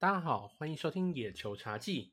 [0.00, 2.12] 大家好，欢迎收听野球茶记。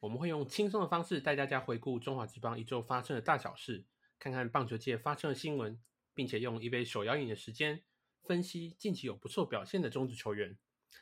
[0.00, 3.86] 我们会用轻松的方式带大家回顾中华职棒一周发生的大小事，
[4.18, 5.80] 看看棒球界发生的新闻，
[6.12, 7.82] 并且用一杯手摇饮的时间
[8.22, 10.58] 分析近期有不错表现的中职球员。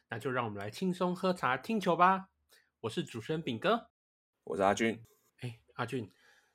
[0.08, 2.29] 那就让我们来轻松喝茶听球吧。
[2.83, 3.90] 我是主持人炳哥，
[4.44, 5.04] 我是阿俊。
[5.38, 6.12] 哎，阿俊，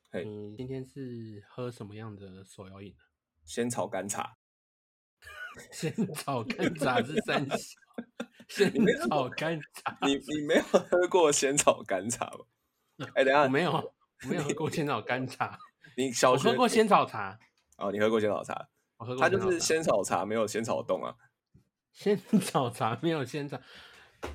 [0.09, 3.03] 嘿你今天是喝什么样的手摇饮呢？
[3.43, 4.37] 仙草甘茶，
[5.71, 7.79] 仙草干 茶是三小，
[8.47, 8.71] 仙
[9.09, 13.07] 草干茶，你你没有喝过仙草干茶吗？
[13.13, 15.57] 哎、等下，我没有，我没有喝过仙草干茶，
[15.97, 17.37] 你小学我喝过仙草茶，
[17.77, 21.15] 哦，你喝过仙草茶，我喝过它就是仙草茶仙草茶，没有仙草冻啊。
[21.91, 23.57] 仙草茶没有仙草，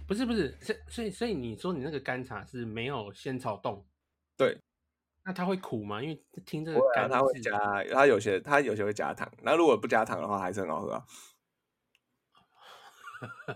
[0.06, 3.86] 不是不是，所以所以所以你说你那个干茶是没有仙草冻，
[4.34, 4.58] 对，
[5.30, 6.02] 那它会苦吗？
[6.02, 7.56] 因为听这个甘它会加，
[7.92, 11.04] 它有些它有些会加糖，那如果不加糖的话，还是很好喝啊。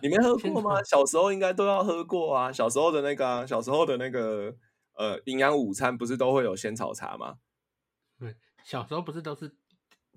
[0.01, 0.81] 你没喝 过吗？
[0.85, 2.53] 小时候应该都要喝过啊。
[2.53, 4.55] 小时候的那个、啊，小时候的那个，
[4.93, 7.39] 呃，营养午餐不是都会有仙草茶吗？
[8.21, 9.53] 对，小时候不是都是，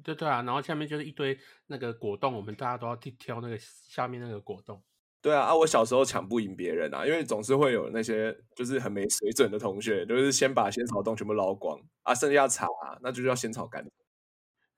[0.04, 4.84] 对对啊，然后下面就是一堆那个果冻，我们大家都要去挑那个下面那个果冻。
[5.22, 13.86] 对啊，啊，我小时候抢不赢别人啊，因为总是会有那些就是很没水准的同学，就是先把仙草冻全部捞光啊，剩下茶、啊、那就叫仙草干。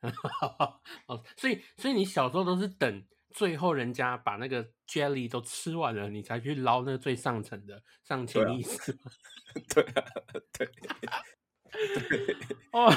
[1.07, 8.99] 哦，所以所以你小时候都是等最后人家把那个 jelly 都吃完了，你才去捞那个最上层的上对啊潜意思吗？
[9.75, 10.05] 对啊，
[10.57, 10.69] 对，
[12.71, 12.89] 哦，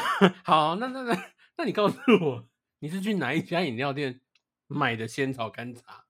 [0.45, 2.49] 好，那那那那你告诉我，
[2.79, 4.21] 你是去哪一家饮料店
[4.69, 6.02] 买的仙草干茶？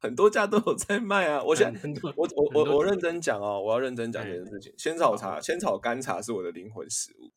[0.00, 1.42] 很多家都有在卖啊。
[1.42, 4.74] 我现我我我我认真讲哦，我要认真讲这哎件事情。
[4.76, 7.30] 仙草茶、仙草干茶是我的灵魂食物。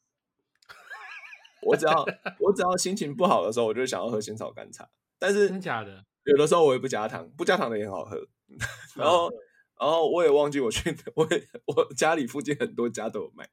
[1.61, 1.93] 我只要
[2.39, 4.89] 我只要心情不好的时候，我就想要喝仙草干茶。
[5.19, 6.03] 但是真假的？
[6.23, 8.17] 有的时候我也不加糖，不加糖的也很好喝。
[8.95, 9.29] 然后，
[9.79, 13.47] 然后我也忘记我去，我也我家里附近很多家都有卖，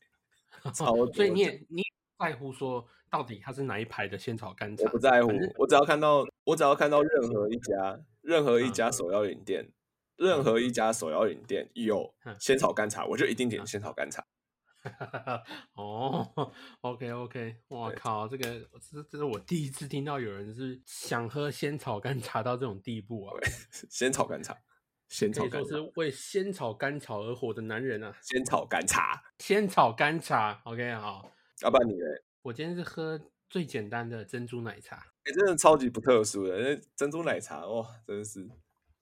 [1.15, 1.83] 所以你也你
[2.19, 4.85] 在乎说到底它是哪一排的仙草干茶？
[4.85, 9.71] 我不在乎，我只要看到我只要看到任何一家任何一嗯家手摇饮店，
[10.17, 14.25] 任何一家手摇饮店有嗯仙草甘茶，我就一定点 仙草甘茶。
[15.77, 16.27] 哦
[16.81, 18.45] ，OK OK，我靠，这个
[18.81, 23.37] 这这是我第一次听到有人是想喝仙草甘茶到这种地步啊！
[23.91, 24.57] 仙草甘茶，
[25.09, 28.17] 仙可以说草甘茶，是为仙草甘草而活的男人啊！
[28.23, 29.23] 仙草甘茶。
[29.39, 31.31] 仙草甘茶，OK 好，
[31.61, 32.23] 要不然你嘞？
[32.41, 33.21] 我今天是喝
[33.51, 35.10] 最简单的珍珠奶茶。
[35.25, 38.49] 哎、真的超级不特殊的，那珍珠奶茶哇，真的是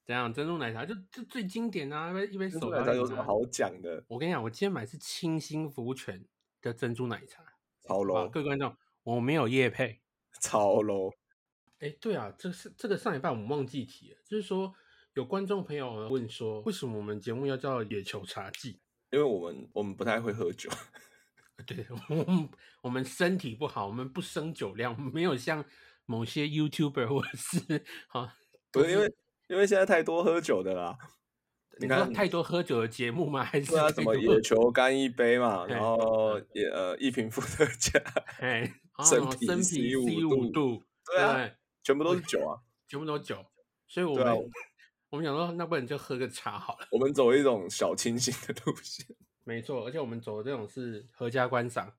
[0.05, 0.33] 怎样？
[0.33, 4.03] 珍珠奶茶就就最经典啊，珍手珠奶茶有什么好讲的？
[4.07, 6.25] 我跟你讲，我今天买是清新福泉
[6.61, 7.43] 的珍珠奶茶。
[7.81, 10.01] 超 low，各位观众，我没有夜配。
[10.41, 11.13] 超 low。
[11.79, 14.73] 哎，对啊，这是这个上礼拜我们忘记提了，就是说
[15.13, 18.79] 有观众朋友问说，为什么我们节目要叫野球茶记？
[19.11, 20.69] 因为我们我们不太会喝酒，
[21.65, 22.49] 对， 我们
[22.81, 25.65] 我们身体不好，我们不生酒量，没有像
[26.09, 28.27] 某些 YouTuber 或者是好，
[28.71, 29.13] 不是因为
[29.47, 30.97] 因为现在太多喝酒的啦。
[31.79, 33.43] 你看太多喝酒的节目吗？
[33.43, 38.01] 还是对啊，什么多野球干一杯嘛，然后也呃一瓶伏特加，
[38.39, 38.65] 哎，
[39.05, 41.47] 生哦生啤啤 C C 五五度，对啊
[41.83, 42.57] 全部都是酒啊。
[42.87, 43.45] 全部都是酒，
[43.87, 44.25] 所以我们、
[45.11, 46.87] 我们想说，那不然就喝个茶好了。
[46.91, 49.05] 我们走一种小清新的路线。
[49.43, 51.93] 没错，而且我们走的这种是合家观赏。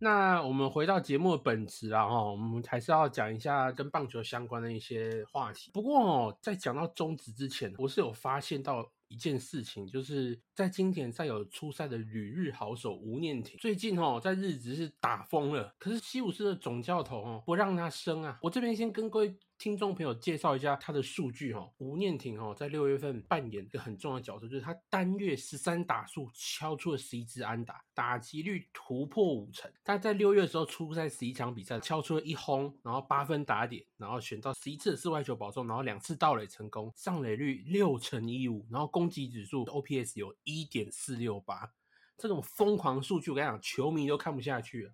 [0.00, 5.70] 那我们回到节目的本质啊，哈，我们还是要讲一下跟棒球相关的一些话题。
[5.72, 18.38] 不过哦，在讲到中职之前，我是有发现到一件事情，就是在经典赛有出赛的旅日好手吴念庭，最近哦在日职是打疯了，可是西武士的总教头哦不让他升啊。
[18.42, 21.72] 我这边先跟各位听众朋友介绍一下他的数据哦。
[21.78, 29.68] 吴念庭哦，在六月份扮演一个很重要的角色，就是他单月十三打数敲出了十一支安打，打击率突破五成。
[29.82, 41.72] 他在六月的时候出赛十一场比赛，敲出了一轰，然后八分打点，然后选到十一次的室外球保送，然后两次盗垒成功，上垒率六成一五，然后攻击指数 OPS 有一点四六八。
[42.16, 44.92] 这种疯狂数据，我跟你讲，球迷都看不下去了。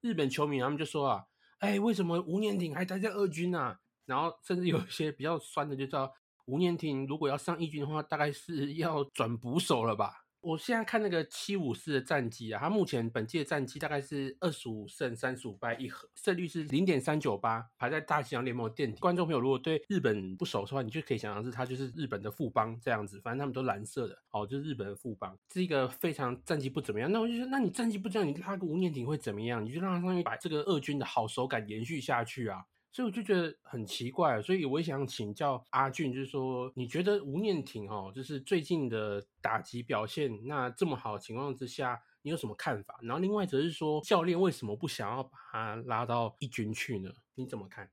[0.00, 1.26] 日本球迷他们就说啊，
[1.58, 3.80] 哎，为什么吴念庭还待在二军啊？
[4.06, 6.12] 然后甚至有一些比较酸的就知道，
[6.46, 10.22] 吴念庭如果要上一军的话，大概是要转捕手了吧？
[10.42, 19.00] 我现在看那个七五四的战绩啊，他目前本季的战绩大概是二十五胜三十五败一和，胜率是零点三九八，排在大西洋联盟的垫底。
[19.00, 27.10] 观众朋友如果对日本不熟的话，你就可以想象是他就是日本的富邦这样子，反正他们都蓝色的，哦，就是日本的富邦，是一个非常战绩不怎么样。
[27.10, 29.64] 那我就说，那你战绩不这样，你拉个吴念庭会怎么样？
[29.64, 32.62] 你就让他上去把这个二军的好手感延续下去啊。
[32.96, 42.98] 所以我就觉得很奇怪，所以我也想请教阿俊，就是说，你觉得吴念婷哦，就是最近的打击表现那这么好的情况之下，你有什么看法？
[43.02, 47.10] 然后另外则是说，教练为什么不想要把他拉到一军去呢？
[47.34, 47.90] 你怎么看？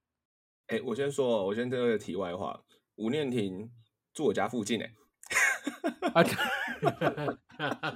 [0.68, 2.64] 哎，我先说，我先这个题外话，
[2.96, 3.70] 吴念婷
[4.14, 4.94] 住我家附近哎。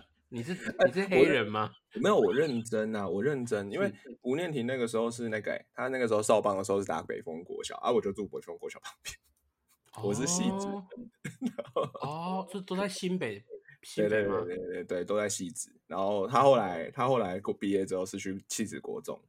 [0.29, 0.53] 你是
[0.85, 1.71] 你是黑人吗？
[1.95, 3.71] 没有，我认真啊，我认真。
[3.71, 3.91] 因为
[4.21, 9.15] 吴念婷那个时候是那个，他那个时候少棒的时候是打北风国小啊，我就住北风国小旁边。
[10.03, 10.67] 我是戏子。
[12.01, 13.43] 哦，这都在新北。
[13.95, 15.71] 对对对对对对，都在戏子。
[15.87, 19.19] 然后他后来他后来毕业之后是去戏子国中。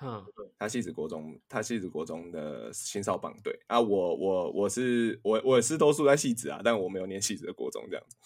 [0.00, 0.24] 嗯，
[0.58, 3.80] 他戏子国中，他戏子国中的新少棒队啊。
[3.80, 8.16] 我我我是我我是都住在戏子啊，但我没有念戏子的国中这样子。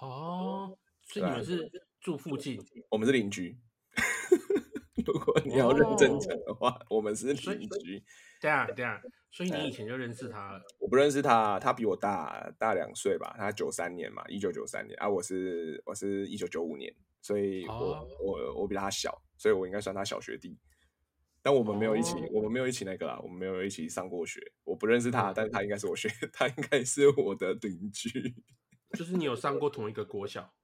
[0.00, 0.76] 哦。
[1.08, 1.70] 所以你们是
[2.00, 2.60] 住附近？
[2.90, 3.58] 我们是邻居。
[5.06, 8.02] 如果你要认真讲的话，我们是邻居。
[8.40, 9.00] 对啊，对啊。
[9.30, 10.62] 所以你以前就认识他了？
[10.78, 13.34] 我不认识他，他比我大大两岁吧。
[13.38, 15.08] 他九三年嘛，一九九三年啊。
[15.08, 20.58] 我是我是一九九五年，所以我我我比他小，所以我应该算他小学弟。
[21.40, 24.40] 但我们没有一起，我们没有一起那个啦，我们没有一起上过学。
[24.64, 28.34] 我不认识他，但是他应该是我学， 他应该是我的邻居。
[28.98, 30.54] 就是你有上过同一个国小？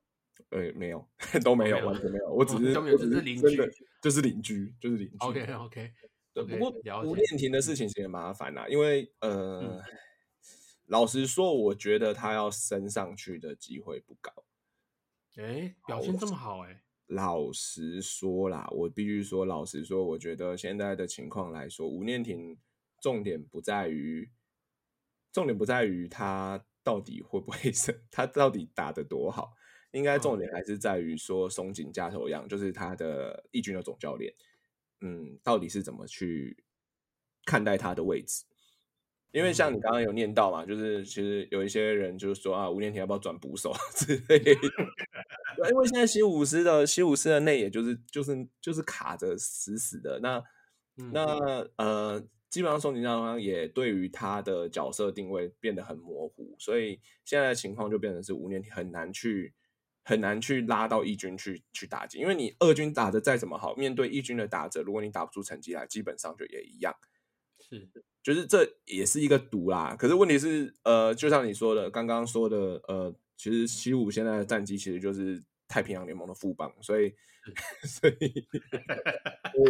[0.51, 1.07] 呃，没有，
[1.45, 2.33] 都没有，完全没有。
[2.33, 3.57] 我只是，我只是邻居，
[4.03, 5.17] 就是邻居，就是邻居。
[5.21, 5.93] OK，OK。
[6.33, 6.71] 对，不过
[7.05, 9.81] 吴念婷的事情其实麻烦啦，因为呃，
[10.87, 14.33] 老实说，我觉得他要升上去的机会不高。
[15.37, 16.83] 哎，表现这么好，哎。
[17.07, 22.59] 老实说啦，我必须说，老实说，我觉得现在的情况来说，吴念婷
[23.01, 24.31] 重点不在于，
[25.31, 29.53] 重点不在于他到底会不会 升，他到底打得多好。
[29.94, 34.35] 应该重点还是在于说松井加头样，就是他的义军的总教练，
[35.00, 36.64] 嗯，到底是怎么去
[37.44, 38.44] 看待他的位置？
[39.31, 44.52] 因为像你刚刚有念到嘛，就是其实有一些人就是说啊，吴念婷要不要转捕手之类的？
[45.70, 50.43] 因为现在西武师的西武师的内野就是就是就是卡着死死的，那
[51.12, 52.20] 那呃，
[52.50, 59.55] 基本上松井加头也对于他的角色定位变得很模糊，所以现在的情况就变成是吴念婷很难去。
[60.05, 66.95] 很难去拉到义军去去打击，因为你二军打的再怎么好，面对义军的打者，如果你打不出成绩来，基本上就也一样。
[67.59, 67.89] 是，
[68.23, 69.97] 就是这也是一个赌啦。
[69.99, 72.56] 可是问题是，呃，就像你说的，刚刚说的，
[72.87, 77.15] 呃，其实西武现在的战绩其实就是太平洋联盟的副帮，所以，
[77.89, 78.47] 所以，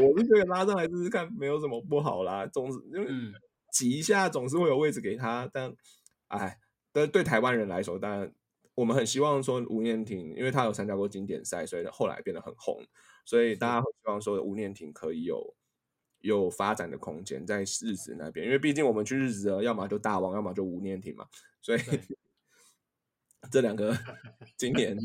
[0.01, 2.45] 我是觉得拉上来试试看，没有什么不好啦。
[2.49, 3.09] 总是因为
[3.71, 5.49] 挤一下，总是会有位置给他。
[5.53, 5.73] 但，
[6.27, 6.59] 哎，
[6.91, 8.35] 但对台湾人来说，当然。
[8.75, 12.85] 我们很希望说吴念婷，因为她有参加过经典赛，所以后来变得很红，
[13.25, 15.55] 所以大家会希望说吴念婷可以有
[16.21, 21.27] 有发展的空间在日子那边，因为毕竟我们去日子，要么就大王，要么就吴念婷嘛，
[21.63, 21.81] 所以
[23.51, 23.97] 这两个
[24.57, 24.97] 今年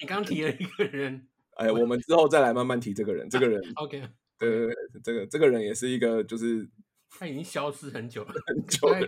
[0.00, 4.02] 你刚提了一个人， 哎，我们之后再来慢慢提这个人，这个人，OK，
[4.38, 6.68] 对对对，这个这个人也是一个，就是
[7.08, 9.06] 他已经消失很久了，很久了。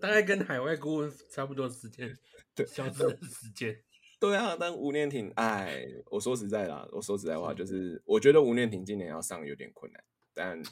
[0.00, 2.12] 大概跟海外顾问差不多时间，
[2.54, 3.82] 对，消失的 时间。
[4.20, 10.02] 对啊，但吴念婷，哎，我说实在啦，我说实在话，就是我觉得吴念婷今年要上有点困难，
[10.32, 10.62] 但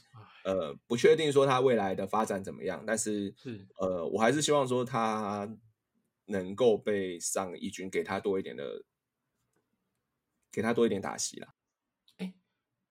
[0.44, 5.55] 呃，不确定说他未来的发展怎么样，但是是呃，我还是希望说他
[6.26, 8.85] 能够被上一军，给他多一点的，
[10.50, 11.54] 给他多一点打戏啦。
[12.18, 12.33] 哎，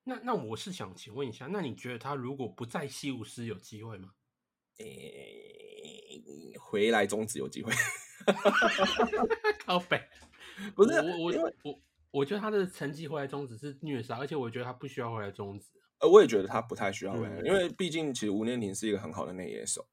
[0.04, 4.12] 那那我是想请问一下，那你觉得他如果不在西武师有机会吗？
[4.78, 6.22] 诶，
[6.60, 7.72] 回来中止有机会。
[9.64, 10.00] 靠北，
[10.74, 11.78] 不是我我我
[12.10, 15.66] 我觉得他的成绩回来终止是虐杀，而且我觉得他不需要回来终止。
[15.98, 19.86] 呃，我也觉得他不太需要回来，因为毕竟其实吴念婷是一个很好的内野手。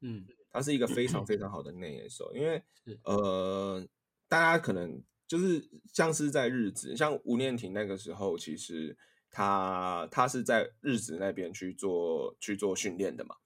[0.00, 2.62] 嗯，他是一个非常非常好的内野手，因为
[3.04, 3.86] 呃，
[4.28, 8.96] 大家可能就是像是在日子，像吴念婷那个时候，其实
[9.30, 13.36] 他他是在日子那边去做去做训练的嘛。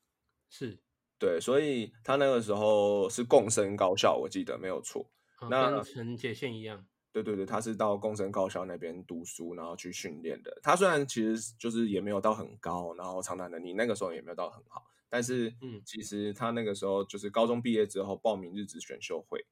[0.49, 0.79] 是
[1.25, 5.11] 对，所以他那个时候是共生高校，我记得没有错。
[5.49, 10.55] 那跟陈杰宪一样，对对对，他是到共生高校那边读书，然后去训练的。
[10.63, 19.43] 他虽然其实就是也没有到很高，然后长打能力那个时候也没有到很好，但是嗯，其实他那个时候就是高中毕业之后报名日职选秀会，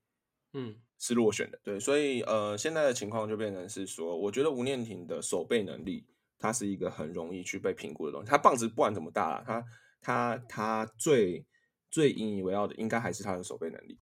[0.53, 1.59] 嗯，是落选的。
[1.65, 6.05] 对，所以呃，现在的情况就变成是说，我觉得吴念婷的守备能力，
[6.39, 8.29] 他是一个很容易去被评估的东西。
[8.29, 9.65] 他棒子不管怎么大，他。
[10.05, 11.47] 他他最
[11.93, 14.01] 最引以为傲的，应该还是他的守备能力，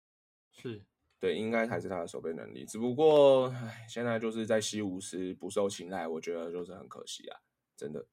[0.50, 0.85] 是
[1.21, 2.64] 对，应该还是他的守备能力。
[2.64, 7.41] 只不过，唉，现在就是在西武时不受青睐，我觉得就是很可惜啊，
[7.76, 8.07] 真的。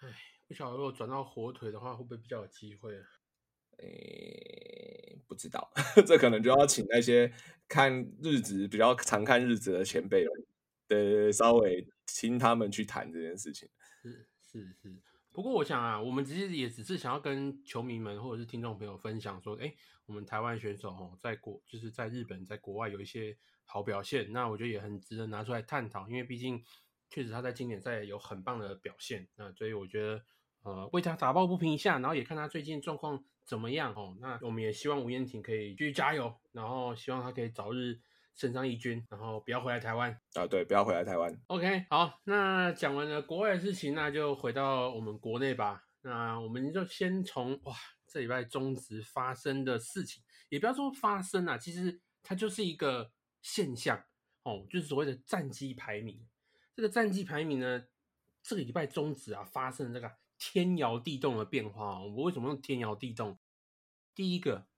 [0.00, 0.14] 唉，
[0.46, 2.94] 不晓得如果转到火腿的话，会不会比较有机会？
[3.78, 5.70] 诶，不知道，
[6.06, 7.32] 这可能就要请那些
[7.66, 10.30] 看日子比较常看日子的前辈了，
[10.86, 13.68] 对，稍微听他们去谈这件事情。
[14.02, 19.72] 是是是，不过我想啊，我们其实也只是想要跟球迷们或者是听众朋友分享说，哎，
[20.06, 26.62] 我们台湾选手哦，在国就是在日本，在国外有一些好表现，那我觉得也很值得拿出来探讨，因为毕竟
[27.08, 30.22] 确实他在经典赛有很棒的表现，那所以我觉得
[30.62, 33.24] 呃为他打抱不平一下，然后也看他最近状况。
[33.48, 34.14] 怎么样哦？
[34.20, 37.98] 那我们也希望吴彦婷可以继续加油，然后希望他可以早日
[38.38, 40.46] 升上一军，然后不要回来台湾啊！
[40.46, 41.38] 对，不要回来台湾。
[41.48, 45.84] OK，好，那讲完了国外的事情，那就回到我们国内吧。
[46.00, 47.74] 那我们就先从哇，
[48.06, 53.10] 这礼拜中职发生的事情，也不要说发生啊，其实它就是一个
[53.42, 54.02] 现象
[54.44, 56.26] 哦，就是所谓的战绩排名。
[56.74, 57.84] 这个战绩排名呢，
[58.42, 60.10] 这个礼拜中职啊发生这个。
[60.40, 63.36] 天摇地动的变化，我为什么用天摇地动？
[64.14, 64.68] 第一个，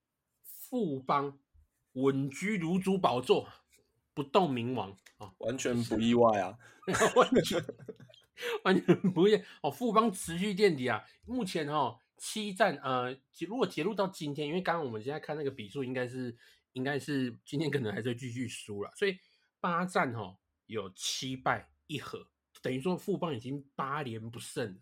[0.41, 1.37] 富邦
[1.93, 3.47] 稳居如珠宝座，
[4.13, 6.57] 不动明王啊， 完全不意外啊，
[7.15, 7.63] 完全
[8.63, 9.69] 完全不意哦。
[9.69, 13.15] 富邦持续垫底啊，目前哈七战呃，
[13.47, 16.35] 如果截录到今天，因为刚刚我们现在看那个比数，应该是
[16.73, 19.17] 应该是今天可能还是继续输了，所以
[19.59, 22.27] 八战哈有七败一和，
[22.61, 24.79] 等于说富邦已经八连不胜了。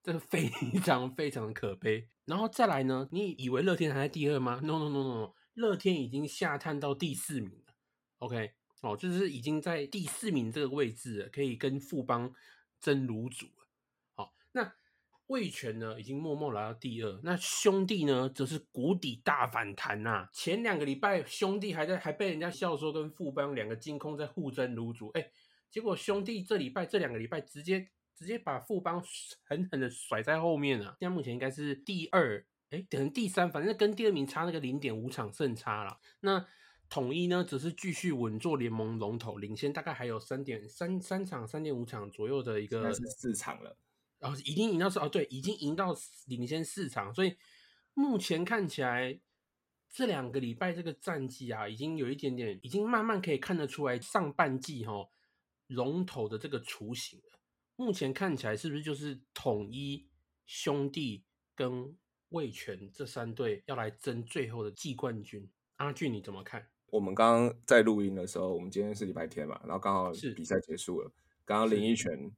[0.00, 0.48] 这个非
[0.82, 3.08] 常非常的可悲，然后再来呢？
[3.10, 7.74] 你以为乐天还在第二吗？No No No No，乐天已经下探到第四名了。
[8.18, 12.32] OK，哦，就是已经在第四名这个位置了，可以跟富邦
[12.80, 13.66] 争卤煮了。
[14.14, 14.72] 好，那
[15.26, 17.20] 味全呢，已经默默来到第二。
[17.22, 20.28] 那兄弟呢，则是谷底大反弹呐。
[20.32, 25.30] 前两个礼拜兄弟还在还被人家笑说跟富邦两个金空在互争卤煮，哎，
[25.70, 27.90] 结果兄弟这礼拜这两个礼拜直接。
[28.18, 29.00] 直接把富邦
[29.44, 35.98] 狠狠的甩在后面了，现在目前应该是第二，哎，等于第三，反正跟第二名差那个零点五场胜差了。
[36.20, 36.46] 那
[36.90, 43.76] 统一呢，只是继续稳坐联盟龙头，领先大概还有三点三三场、三点五场左右的一个四场了，
[44.18, 45.94] 然后已经赢到是哦，对，已经赢到
[46.26, 47.36] 领先四场，所以
[47.94, 49.20] 目前看起来
[49.90, 55.10] 这两个礼拜这个战绩啊，已经有一点点，已经慢慢可以看得出来上半季哈
[55.66, 57.38] 龙头的这个雏形了。
[57.76, 60.08] 目前看起来是不是就是统一
[60.46, 61.96] 兄弟跟
[62.30, 65.48] 味全这三队要来争最后的季冠军？
[65.76, 66.66] 阿俊你怎么看？
[66.90, 71.10] 我们刚刚在录音的时候，我们今天是礼拜天嘛，然后刚好比赛结束了。
[71.44, 72.30] 刚刚林一拳，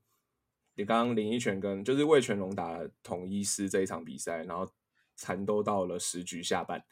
[0.75, 4.69] 你刚刚林一拳跟就是魏全龙打统一师这一场比赛，然后
[5.17, 6.85] 缠斗到了十局下半，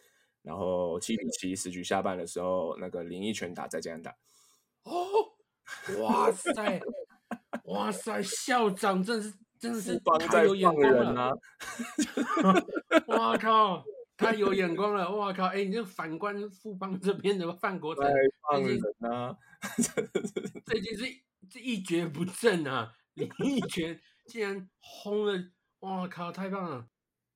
[0.43, 4.17] 然后七比七十局下半的时候，那个林一拳打再这样打。
[4.85, 4.95] 哦，
[6.01, 6.81] 哇塞！
[7.65, 11.39] 哇塞，校长真是真的是太有眼光了！
[13.09, 13.85] 哇靠，
[14.17, 15.11] 太有眼光了！
[15.11, 18.05] 我靠，哎，你这反观富邦这边的范国成，
[18.51, 19.37] 放人啊！
[20.65, 21.05] 这已经是
[21.51, 22.95] 这一蹶不振啊！
[23.15, 25.51] 李一拳竟然轰了！
[25.81, 26.87] 我靠，太棒了！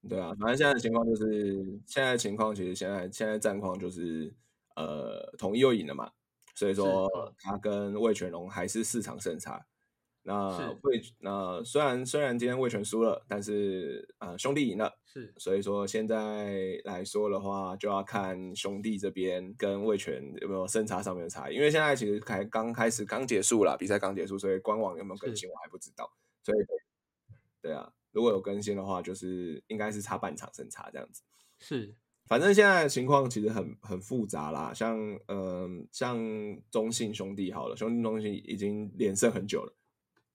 [0.09, 4.35] 对啊，反正现在的情况就是，现在的情况其实现在现在战况就是，
[4.75, 6.11] 呃，统一又赢了嘛，
[6.55, 9.65] 所以说他跟魏全龙还是四场胜差。
[10.25, 21.57] 那魏那虽然虽然今天魏全输了，但是啊兄弟赢了，是所以说现在来说的话，就要看兄弟这边跟魏全有没有胜差上面的差异。
[21.57, 26.09] 因为现在其实才刚开始刚结束了，比赛刚结束，所以官网有没有更新我还不知道。
[26.45, 26.59] 所以
[27.61, 31.23] 对啊，如果有更新的话，就是应该是差半场胜差这样子。
[31.59, 36.17] 是，反正现在的情况其实很很复杂啦，像嗯像
[36.71, 39.75] 中信兄弟好了，兄弟中信已经连胜很久了。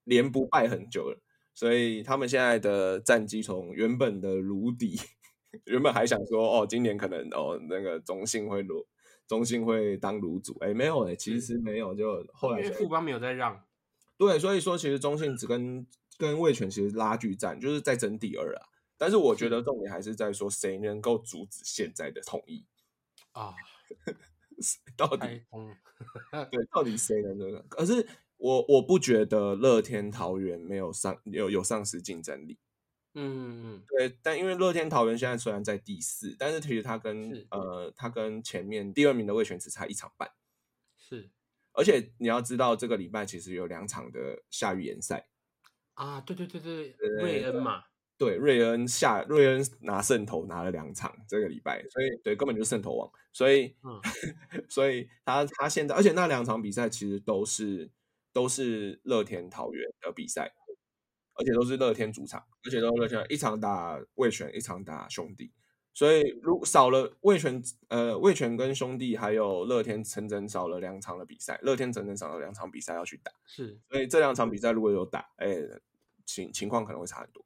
[0.08, 1.20] 连不败很久了，
[1.52, 4.98] 所以他们现在的战绩从原本的炉底，
[5.66, 8.86] 原本还想说哦，今年可能哦那个中信会炉
[9.26, 13.62] 中信会当炉主，哎，没有哎，其实没有，就后来富邦没有在让，
[14.16, 15.86] 对，所以说其实中信只跟
[16.16, 18.66] 跟魏权其实拉锯战，就是在争第二啊。
[18.96, 22.64] 但是我觉得重点还是在说谁能够阻止现在的统一
[23.32, 23.54] 啊，
[24.96, 25.18] 到底
[26.50, 27.60] 对，到底谁能这个？
[27.68, 28.08] 可是。
[28.38, 32.56] 我我不觉得乐天桃园没有上有有丧失竞争力，
[33.14, 40.30] 嗯嗯对，但因为乐天桃园现在虽然在第四，但是其实他跟呃他跟前面第二名的魏权只差一场半，
[40.96, 41.30] 是，
[41.72, 45.28] 而且你要知道这个礼拜其实有两场的下预联赛。
[45.94, 47.82] 啊，对对对对，瑞恩嘛，
[48.16, 53.74] 对瑞恩下瑞恩拿胜投拿了两场这个礼拜，所以对根本就是胜投王，所以
[54.70, 57.90] 所以他他现在而且那两场比赛其实都是。
[58.38, 60.54] 都是乐天桃园的比赛，
[61.34, 65.52] 而且都是乐天主场，而且都是乐天一场打魏全，一场打兄弟。
[65.92, 75.56] 所以如少了魏全，呃，魏全跟兄弟还有乐天整整少了两场的比赛，乐天整整少了两场比赛要去打，是，所以这两场比赛如果有打，哎，
[76.24, 77.44] 情情况可能会差很多。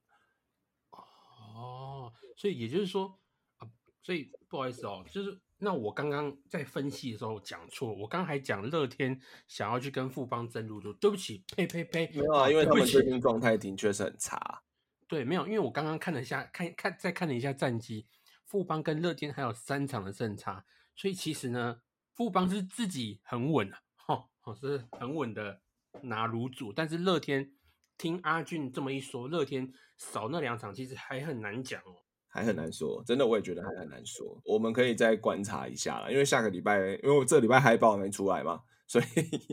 [0.90, 3.18] 哦，所以也就是说
[3.56, 3.66] 啊，
[4.02, 14.62] 所以不好意思哦，就是那我刚刚在分析的时候讲错，我刚还讲乐天想要去跟富邦争入主，对不起，呸呸呸，没有啊，因为他们最近状态的确是很差。
[15.06, 18.08] 对，没有，因为我刚刚看了一下，看看再看了一下战绩。
[18.44, 20.64] 富邦跟乐天还有三场的胜差，
[20.96, 21.80] 所以其实呢，
[22.12, 24.28] 富邦是自己很稳啊，哈，
[24.60, 25.60] 是很稳的
[26.02, 26.72] 拿卤主。
[26.72, 27.52] 但是乐天
[27.96, 32.02] 听阿俊这么一说，乐天少那两场其实还很难讲哦，
[32.32, 34.40] 还很难说，真的我也觉得还很难说。
[34.44, 39.04] 我们可以再观察一下了，因为下个礼拜，因为我这礼拜海报没出来嘛，所以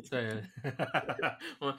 [0.10, 0.42] 对
[1.62, 1.78] 我。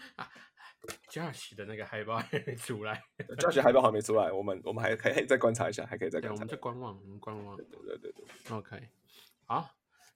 [1.11, 3.03] Josh 的那个海报还没出来
[3.39, 6.35] ，Josh 海报还没出来，我们我们还可以再观察一下，还可以再观察。
[6.35, 7.55] 我们再观望，我们观望。
[7.55, 8.25] 对对对对
[8.57, 8.89] ，OK。
[9.45, 9.69] 好，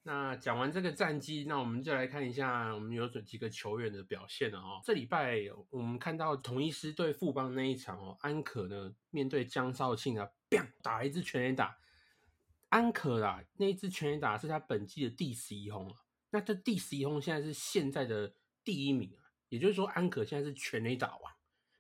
[0.07, 4.81] 那讲完这个战绩，那我们就来看一下我们有几个球员的表现了哦。
[4.85, 10.29] 这礼拜我们看到同一师对富邦那一场哦，安可呢面对江少庆啊，
[10.83, 11.79] 打一支全垒打。
[12.69, 15.97] 安可啦，那一支全垒打是他本季的第十一轰啊。
[16.31, 19.25] 那这第十一轰现在是现在的第一名啊。
[19.49, 21.33] 也就是说，安可现在是全垒打王，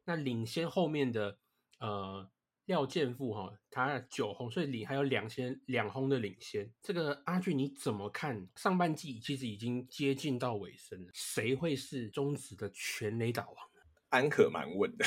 [0.04, 1.38] 那领先后面的
[1.80, 2.30] 呃
[2.66, 6.72] 廖健富哈，他九轰，所以领还有两千两轰的领先。
[6.82, 8.48] 这个阿俊你怎么看？
[8.56, 13.82] 上半季其实已经接近到尾声了，谁会是中职的全垒打王呢？
[14.08, 15.04] 安可蛮稳的，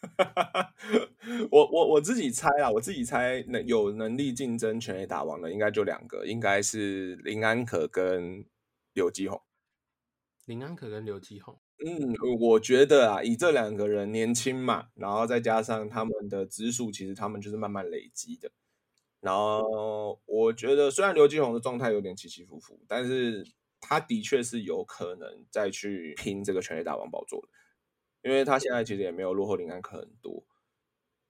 [1.50, 8.44] 我我我自己猜啊，我自己猜能有能力竞争全垒打王的应该就两个，应该是林安可跟
[8.92, 9.42] 刘基宏。
[10.44, 11.58] 林安可跟刘基宏。
[11.84, 18.50] 嗯，我觉得啊，以这两个人年轻嘛，然后再加上他们的支数，其实他们就是慢慢累积的。
[19.20, 23.46] 然后我觉得，虽然刘继宏的状态有点起起伏伏，但是
[23.80, 27.48] 他的确是有可能再去拼这个全垒打王宝座的，
[28.28, 30.44] 因为他现在其实也没有落后林安可很多。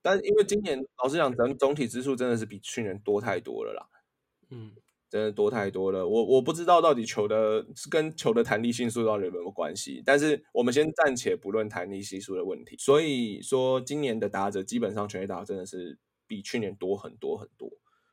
[0.03, 3.89] 但因为今年老实讲，整总体支数真的是比去年多太多了啦。
[4.51, 4.75] 嗯。
[5.11, 10.01] 真的多太多了，我我不知道到底球的是跟球的弹力系数到底有没有关系。
[10.07, 12.77] 但是我们先暂且不论弹力系数的问题。
[12.79, 17.69] 所以说，今年的打者基本上全垒打真的是比去年多很多很多，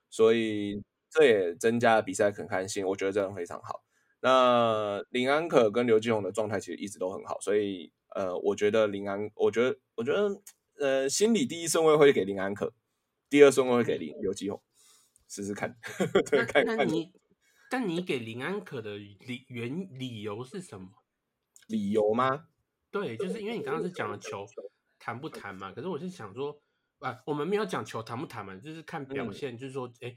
[0.10, 0.82] 所以
[1.12, 2.84] 这也增加了比赛可看性。
[2.88, 3.84] 我觉得这样非常好。
[4.22, 10.42] 那林安可跟刘继宏的状态其实一直都很好，所以呃，我觉得林安，我觉得我觉得
[10.80, 12.74] 呃，心理第一顺位会给林安可，
[13.30, 14.60] 第二顺位会给林刘继宏。
[15.28, 15.78] 试试看，
[16.32, 17.12] 对，看看你。
[17.70, 20.88] 但你给林安可的理原理由是什么？
[21.68, 22.48] 理由吗？
[22.90, 24.46] 对，就是因为你刚刚是讲了球
[24.98, 25.74] 弹不弹嘛。
[25.74, 26.62] 可是我是想说，
[27.00, 30.16] 啊，我们没有讲球弹不弹嘛，就是看表现，就是说，哎，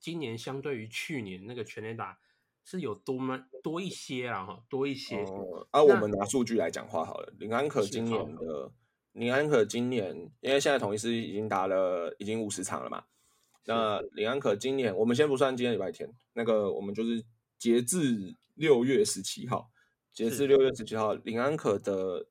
[0.00, 2.18] 今年相对于去年那个全垒打
[2.64, 3.44] 是有多么？
[3.62, 5.24] 多一些啊，哈，多一些。
[5.70, 7.32] 啊，我们拿数据来讲话好了。
[7.38, 8.72] 林安可今年的
[9.12, 13.04] 林安可今年，因为现在统一师已经打了已经五十场了嘛。
[13.68, 17.22] 那林安可今年，我们先不算今天礼拜天，那个我们就是
[17.58, 19.70] 截至六月十七号，
[20.10, 22.26] 截至六月十七号，林安可的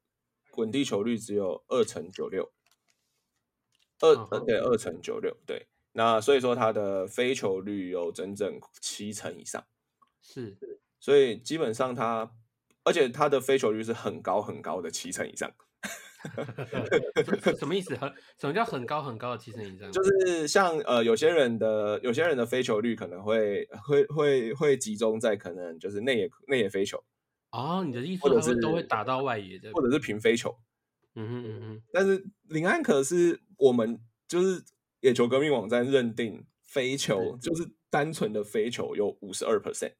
[0.49, 2.51] 滚地球率只有二乘九六，
[3.99, 4.15] 二
[4.47, 9.63] 对二乘九六对，那所以说他的飞球率有整整七成以上，
[10.19, 10.57] 是，
[10.99, 12.31] 所以基本上他，
[12.83, 15.53] 而且他的飞球率是很高很高的七成以上。
[17.57, 17.95] 什么意思？
[17.95, 19.91] 很什么叫很高很高的七成以上？
[19.91, 27.03] 就是像呃有些人的有些人的飞球率可能会会会会集中在可能就是内野内野飞球
[27.51, 30.55] 哦，你的意思或者是都会打到外野的，或者是平飞球。
[31.15, 31.81] 嗯哼嗯哼。
[31.91, 34.63] 但是林安可是我们就是
[34.99, 39.93] 野球革命网站认定飞球就是单纯的飞球有五十二 percent。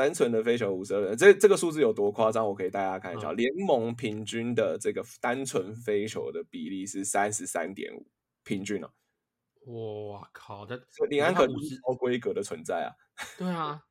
[0.00, 2.46] 单纯的飞球五十二，这这个数字有多夸张？
[2.46, 8.06] 我可以大家看一下，联盟平均的这个单纯飞球的比例是三十三点五，
[8.42, 8.90] 平均哦。
[9.66, 10.64] 哇靠！
[10.64, 11.52] 的林安可是
[11.86, 12.96] 超规格的存在啊。
[13.36, 13.82] 对啊，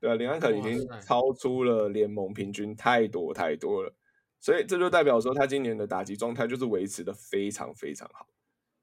[0.00, 3.94] 对啊，林安可已经超出了联盟平均太多太多了，
[4.40, 8.26] 所以这就代表说他今年的打击状态就是维持的非常非常好。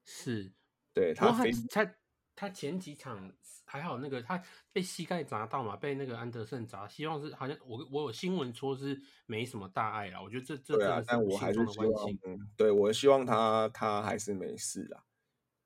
[0.06, 0.50] 是，
[0.94, 1.94] 对他非他
[2.34, 3.30] 他前几场。
[3.70, 10.20] 还好那个他被膝盖砸到嘛，被那个安德森砸，希望是好像我我有新闻说是没什么大碍啦。
[10.20, 12.10] 我觉得这这对啊，但我还是希望，
[12.56, 15.04] 对我希望他他还是没事啦。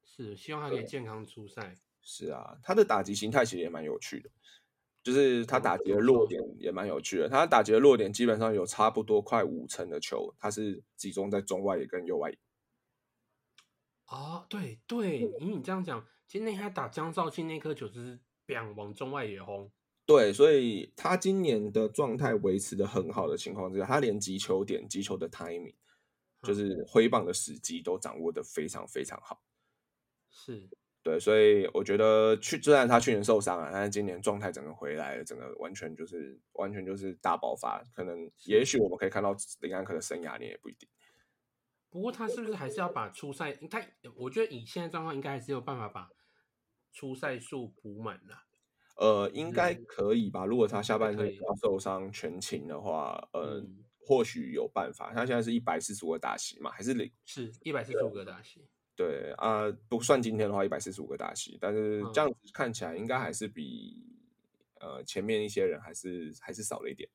[0.05, 1.75] 是希望他可以健康出赛。
[2.03, 4.31] 是啊，他的打击形态其实也蛮有趣的。
[5.03, 7.29] 就是他打击的落点也蛮有趣的。
[7.29, 12.39] 他打击的落点基本上有差不多快五成的球，他是集中在中外野跟右外野。
[14.07, 19.71] 哦，对对，以你这样讲，其实那他打江少庆那颗球就是两往中外野轰。
[20.05, 25.77] 对，所以他今年的状态维持的很好的情况之下，他连击球点、击球的 timing，
[26.43, 29.45] 就是挥棒的时机都掌握的非常非常好。
[30.29, 30.69] 是，
[31.05, 37.81] 对，所以我觉得去，虽然他去年受伤了，但是今年状态整个回来了，整个完全就是完全就是大爆发。
[37.95, 40.89] 可能也许我们可以看到林安可的生涯年也不一定。
[41.91, 43.53] 不过他是不是还是要把初赛？
[43.71, 43.81] 他
[44.17, 46.11] 我觉得以现在状况，应该还是有办法把
[46.95, 48.45] 初赛数补满了。
[48.97, 50.47] 呃，应该可以吧？
[50.47, 53.61] 如果他下半身不要受伤全勤的话，呃，
[53.99, 55.13] 或许有办法。
[55.13, 57.11] 他现在是一百四十五个打席嘛，还是零？
[57.27, 58.65] 是一百四十五个打席。
[58.97, 61.59] 对啊，不算今天的话，一百四十五个打席。
[61.61, 64.01] 但是这样子看起来，应该还是比
[64.79, 67.11] 呃前面一些人还是还是少了一点。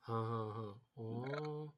[0.00, 1.72] 好好好，哦，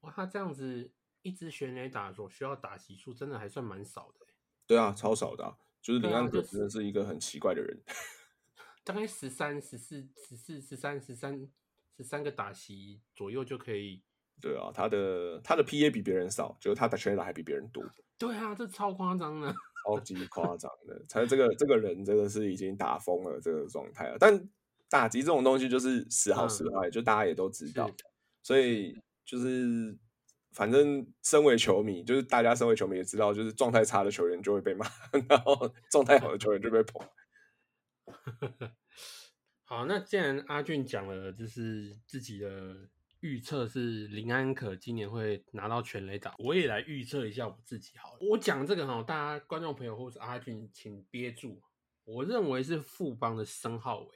[0.00, 4.26] 哇，他这样子一支全垒打所需要打席数，真的还算蛮少的。
[4.66, 7.82] 对啊，超少的，就是林安可真的是一个很奇怪的人。
[8.84, 11.48] 大概十三、十四、十四、十三、十三、
[11.96, 14.02] 十三个打席左右就可以。
[14.40, 17.84] 对啊，他的他的 PA 比别人少，就是他的全打还比别人多。
[18.18, 21.04] 对啊，这超夸张的， 超级 夸张的。
[21.08, 24.16] 他这个这个人真的是已经打疯了这个状态了。
[24.18, 24.48] 但
[24.88, 27.88] 打击这种东西就是时好时坏，就大家也都知道。
[28.42, 29.96] 所以就是
[30.52, 34.86] 反正身为球迷，就是大家身为球迷也知道，就是状态差的球员就会被骂，
[35.28, 37.08] 然后状态好的球员就被捧。
[39.64, 42.76] 好，那既然阿俊讲了，就是自己的
[43.20, 47.96] 预测是林安可今年会拿到全垒打，我也来预测一下我自己。
[47.96, 51.62] 好了，我讲这个哈，大家观众朋友或是阿俊，请憋住。
[52.04, 54.08] 我认为是富邦的申浩伟。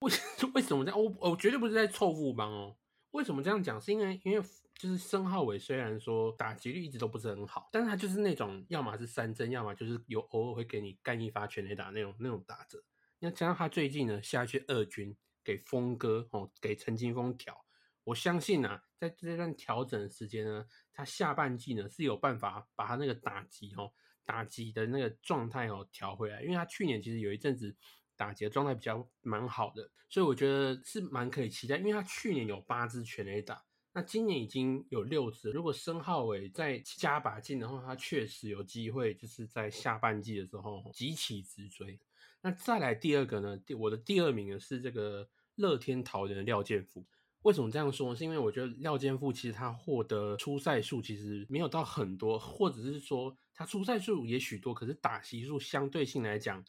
[0.00, 0.12] 为
[0.54, 1.02] 为什么这样？
[1.02, 2.76] 我我绝对不是在凑富邦哦。
[3.12, 3.80] 为什么这样讲？
[3.80, 4.46] 是因为因为
[4.78, 12.82] 就是申浩伟虽然说打击率一直都不是很好，但是他就是那种要么是三针，要么就是有偶尔会给你干一发全垒打那种那种打者。
[13.18, 17.64] 那加上他最近呢下去二军给峰哥哦，给陈金峰调，
[18.04, 23.92] 我相信啊，在这段调整的时间呢，他下半季呢是有办法把他那个打击哦，
[24.24, 27.76] 打击的那个状态哦调回来，因为他去年其实有一阵子
[28.14, 33.64] 打击的状态比较蛮好的，所以我觉得是蛮可以期待，因为他去年有八支全垒打，
[33.98, 41.98] 那今年已经有六支，如果申浩伟再加把劲的话，他确实有机会就是在下半季的时候急起直追。
[42.40, 43.56] 那再来第二个呢？
[43.56, 47.04] 第我的第二名呢是这个乐天桃园的廖健富。
[47.42, 48.14] 为什么这样说？
[48.14, 56.64] 是因为我觉得廖健富其实他获得出赛数其实没有到很多，或者是说他出赛数也许多，可是打席数相对性来讲。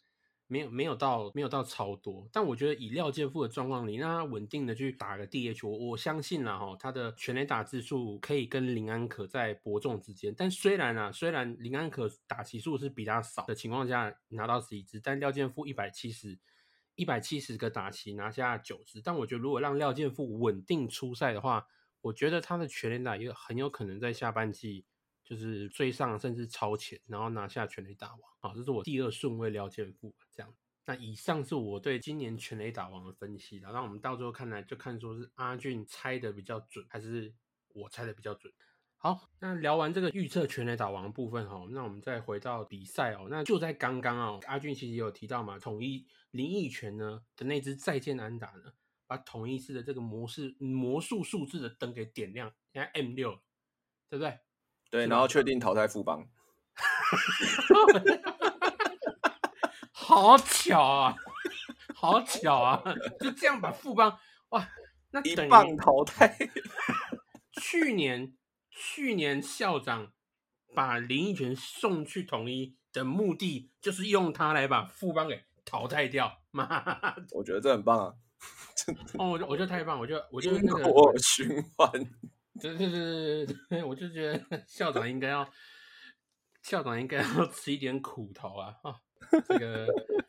[0.51, 10.33] 没有没有到没有到超多，但我觉得以廖健富的状况里，让他稳定的去打个 DH，我我相信啦哈，他的全垒打次数可以跟林安可在伯仲之间。
[10.35, 16.39] 但虽然啊，虽然林安可打席数是比较少的情况下拿到十一支，但廖健富一百七十
[16.95, 18.99] 一百七十个打席拿下九支。
[19.03, 21.67] 但我觉得如果让廖健富稳定出赛的话，
[22.01, 24.85] 我觉得他的全垒打也很有可能在下半季。
[25.29, 28.21] 就是追上甚至超前，然后拿下全垒打王。
[28.39, 30.51] 好，这是我第二顺位廖健富这样。
[30.87, 33.71] 那以上是我对今年全垒打王的分析了。
[33.71, 37.31] 那我们到最后看来就看说是阿俊猜的比较准，还是
[37.75, 38.51] 我猜的比较准。
[38.97, 43.27] 好，那聊完这个预测全垒打王的部分哈，那我们再回到比赛哦。
[43.29, 48.73] 那就在刚刚啊，阿俊其实有提到嘛，统一林奕泉呢的那支再见安打呢，
[49.05, 53.39] 把统一式的这个模式魔术数字的灯给点亮，现在 M 六，
[54.09, 54.39] 对不对？
[54.89, 56.27] 对，然后确定淘汰富邦，
[59.91, 61.15] 好巧啊，
[61.95, 62.81] 好巧啊，
[63.19, 64.17] 就这样把富邦
[64.49, 64.67] 哇，
[65.11, 66.35] 那一棒淘汰。
[67.61, 68.35] 去年
[68.69, 70.11] 去年校长
[70.73, 76.39] 把林奕泉送去统一的目的，就是用他来把富邦给淘汰掉。
[76.51, 78.13] 妈，我觉得这很棒啊！
[79.19, 80.83] 哦，我觉我觉得太棒，我觉得我觉得那个
[81.19, 81.91] 循环。
[82.61, 85.49] 对对对对对， 我就觉得校长应该要，
[86.61, 88.75] 校长应该要吃一点苦头啊！
[88.83, 89.01] 啊，
[89.47, 89.87] 这个，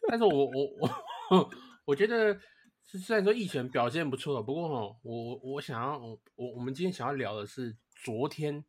[0.09, 0.91] 但是我我
[1.31, 1.51] 我
[1.87, 2.39] 我觉得，
[2.85, 8.65] 虽然说易泉表现不错，不过哈，我我想要我我们今天想要聊的是昨天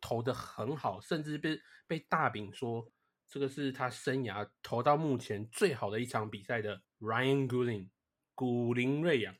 [0.00, 2.90] 投的很好，甚至被被大饼说
[3.28, 7.88] 这个是他生涯投到目前最好的一场比赛的 Ryan Gulin
[8.34, 9.34] 古林瑞阳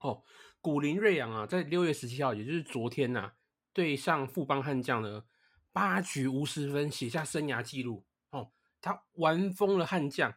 [0.00, 0.22] 哦。
[0.60, 3.32] 古林瑞阳啊，在六月十七号，也就是昨天呐，
[3.72, 5.24] 对上富邦悍将呢，
[5.72, 8.52] 八局无失分，写下生涯纪录哦。
[8.80, 10.34] 他玩疯了悍将。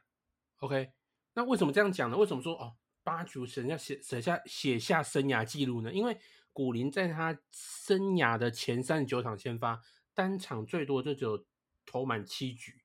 [0.57, 0.93] OK，
[1.33, 2.15] 那为什么这样讲呢？
[2.15, 5.91] 为什么说哦，八局写下写写下写下生涯纪录呢？
[5.91, 6.17] 因为
[6.53, 9.81] 古林在他生涯的前三十九场先发，
[10.13, 11.45] 单场最多就只有
[11.85, 12.81] 投满七局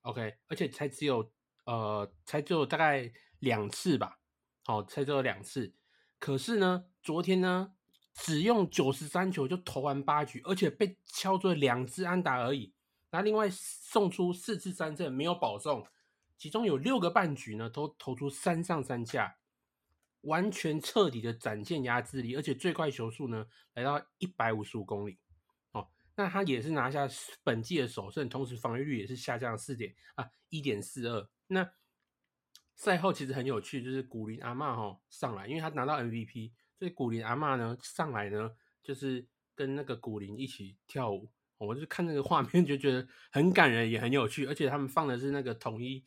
[0.00, 1.30] ，OK，而且才只有
[1.66, 4.18] 呃才只有大概两次吧，
[4.64, 5.74] 好，才只有两次。
[6.20, 7.72] 可是呢，昨天呢，
[8.12, 12.74] 只用九十三球就投完八局，而且被敲出了两支安打而已。
[13.10, 15.84] 那另外送出四次三振，没有保送，
[16.36, 19.38] 其中有六个半局呢，都投出三上三下，
[20.20, 25.18] 完全彻底的展现压制力，而且最快球速呢，来到一百五十五公里。
[25.72, 27.08] 哦，那他也是拿下
[27.42, 31.28] 本季的首胜，同时防御率也是下降四点啊，一点四二。
[31.46, 31.72] 那
[32.80, 41.28] 赛后其实很有趣，就是古林阿妈哈上来，因为他拿到 MVP，所以古林阿妈呢上来呢，就是跟那个古林一起跳舞。
[41.58, 46.02] 我就看那个画面就觉得很感人，也很有趣，而且他们放的是那个统一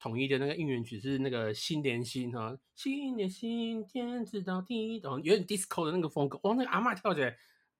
[0.00, 6.40] 统一的那个应援曲，是那个心连心哈，心连心天知道地懂，有点 disco 的那个风格。
[6.42, 7.36] 哇，那个阿妈跳起来，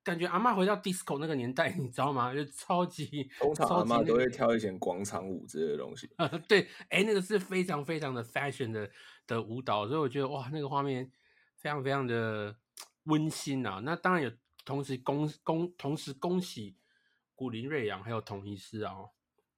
[0.06, 2.32] 感觉阿妈回到 disco 那个年代，你知道吗？
[2.32, 6.08] 就超级，通常阿妈都会跳一些广场舞之类的东西。
[6.14, 8.88] 啊， 对，哎，那个是非常非常的 fashion 的
[9.26, 11.10] 的舞蹈，所以我觉得哇，那个画面
[11.56, 12.56] 非常非常的
[13.06, 13.80] 温馨啊。
[13.84, 14.30] 那当然有
[14.64, 16.76] 同时恭恭同时恭喜。
[17.38, 18.94] 古林瑞阳还有童一师啊，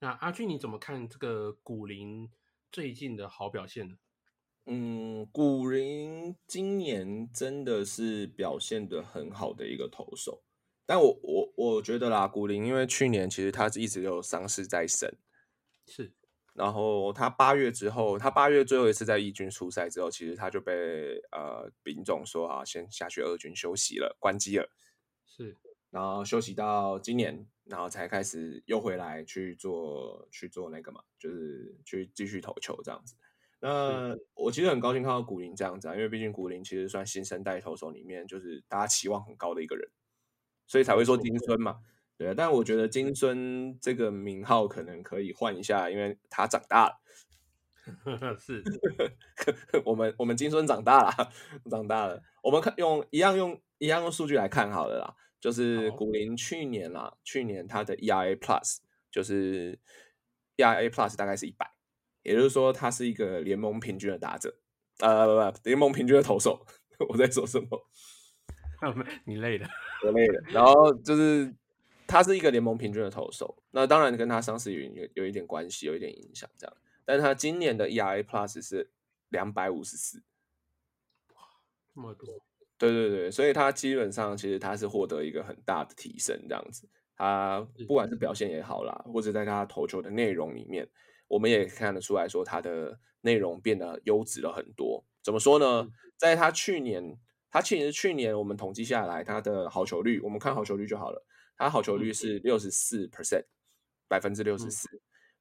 [0.01, 2.29] 那阿俊你怎么看这个古林
[2.73, 3.95] 最近的好表现呢？
[4.71, 10.43] 嗯，古林今年真的是表现的很好的一个投手，
[10.85, 15.17] 但我我我觉得啦，古林因为去年其实他一直有伤势在身，
[15.87, 16.13] 是，
[16.53, 24.69] 然后他八月之后，他八月最后一次在一军出赛之后，其实他就被呃丙总说啊，先下去二军休息了，关机了，
[25.25, 25.57] 是，
[25.91, 27.49] 然后休息到今年。
[27.71, 33.15] 然后才开始又回来去做去做那个嘛，就是去继续投球这样子。
[33.61, 39.89] 那我其实很高兴看到古林这样子啊，因为毕竟古林其实算新生代投手里面就是大家期望很高的一个人，
[40.67, 41.81] 所以才会说金孙嘛。
[42.17, 47.01] 对啊，但我觉得金孙这个名号可能可以换一下，因为他长大了。
[48.39, 48.63] 是，
[49.85, 51.33] 我们我们金孙长大了，
[51.71, 52.23] 长大了。
[52.43, 55.15] 我们看用一样用一样用数据来看好了啦。
[55.41, 58.79] 就是古林去年啦，去年他的 ERA Plus
[59.11, 59.79] 就是
[60.57, 61.71] ERA Plus 大概是一百，
[62.23, 64.55] 也就是说他是一个联盟平均的打者，
[65.01, 66.65] 呃不不，联盟平均的投手。
[67.09, 67.87] 我在说什么？
[69.25, 69.69] 你累了，
[70.05, 70.41] 我累了。
[70.49, 71.55] 然后就是
[72.07, 76.77] 他是一个联盟平均的投手，那当然跟他伤势有有有一点关系，有一点影响这样。
[77.05, 78.91] 但是他今年的 ERA Plus 是
[79.29, 80.23] 两百五十四，
[81.35, 81.43] 哇，
[81.95, 82.27] 这么多。
[82.77, 90.89] 对对对，所以他基本上其实他是获得一个很大的提升，这样子，他不管是表现也好啦，或者在他投球的内容里面，
[91.29, 95.05] 我们也看得出来说他的内容变得优质了很多。
[95.23, 95.89] 怎么说呢？
[96.17, 97.17] 在他去年，
[97.51, 101.25] 他其实去年我们统计下来，他的好球率，我们看好球率就好了，
[101.57, 103.45] 他好球率是六十四 percent，
[104.09, 104.89] 百分之六十四。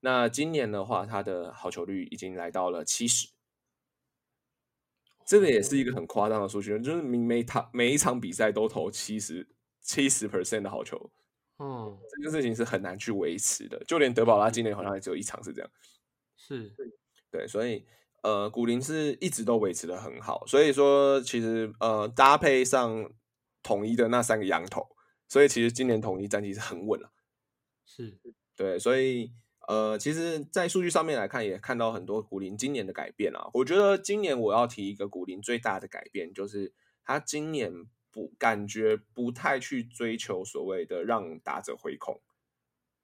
[0.02, 3.30] 那今年的话，他的好球率已经来到了七十。
[5.26, 9.48] 这个也是一个很夸张的数据，就是每每场每一场比赛都投七十
[9.82, 11.12] 七十 percent 的好球，
[11.60, 13.84] 嗯，这件事情是很难去维持的。
[13.86, 15.70] 就连德保拉今年好像也只有一场是这样，
[16.36, 16.76] 是
[17.32, 17.86] 对，所以
[18.24, 20.46] 呃，古林是一直都维持的很好。
[20.48, 23.12] 所以说，其实呃，搭配上
[23.64, 24.88] 统一的那三个羊头，
[25.28, 27.12] 所以其实今年统一战绩是很稳了。
[27.86, 28.20] 是
[28.56, 29.34] 对，所以。
[29.68, 33.50] 呃，其实，在数据上面来看，也看到很多古林今年的改变啊。
[33.54, 36.72] 我觉得今年我要提一个古林最大的改变，就是
[37.04, 37.74] 他今年
[38.18, 42.20] 不感觉不太去追求所谓的让打者回空。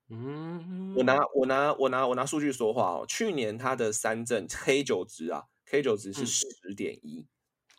[0.09, 3.05] 嗯，我拿我拿我拿我拿数据说话哦。
[3.07, 7.27] 去年他的三振 K 九值啊，K 九值是十点一，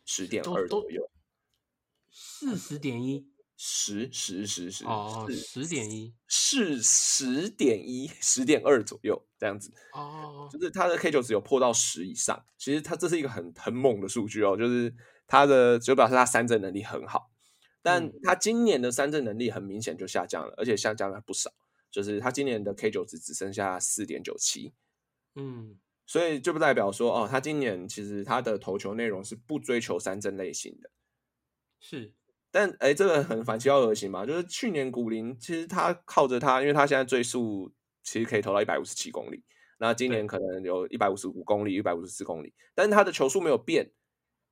[0.07, 1.11] 十点二左右，
[2.09, 3.27] 四十点一。
[3.57, 14.93] 十十十十哦，十点一是十点一十点二左右这样子哦，就是他的 K 九只有破到十以上，其实他这是一个很很猛的数据哦，就是
[15.27, 17.31] 他的就表示他三振能力很好，
[17.83, 21.53] 但他今年的三振能力很明显就下降了，而且下降了不少，
[21.91, 24.73] 就是他今年的 K 九值只剩下四点九七，
[25.35, 30.91] 嗯，所以就不代表说哦，他今年其实他的投球内容是不追求三振类型的，
[31.81, 32.15] 是。
[32.51, 37.73] 但哎，这个很反其道而行嘛，就是去年古林其实他靠着他，因为他现在最速
[38.05, 39.43] 其实可以投到一百五十七公里，
[39.79, 43.91] 那今年可能有一百五十五公里、一百五十四公里，但是他的球速没有变，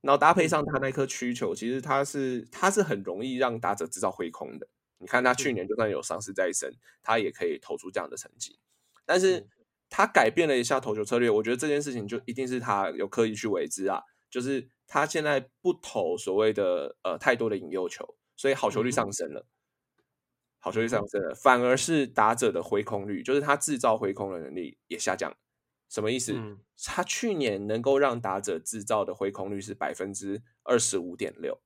[0.03, 4.69] 然后搭配上他那颗曲球，其实他是他是很容易让打者制造挥空的。
[4.99, 6.71] 你看他去年就算有伤势在身，
[7.03, 8.59] 他也可以投出这样的成绩。
[9.07, 9.49] 但是
[9.89, 14.03] 他改变了一下投球策略，我觉得这件事情就一定是他有刻意去为之啊。
[14.31, 19.47] 就是他现在不投所谓的呃太多的引诱球，所以好球率上升了。
[20.59, 25.37] 好球率上升了，反而是打者的挥空率，就是他制造挥空的能力也下降了。
[25.93, 26.33] 什么意思？
[26.33, 31.61] 嗯他去年能够让打者制造的回空率是百分之二十五点六，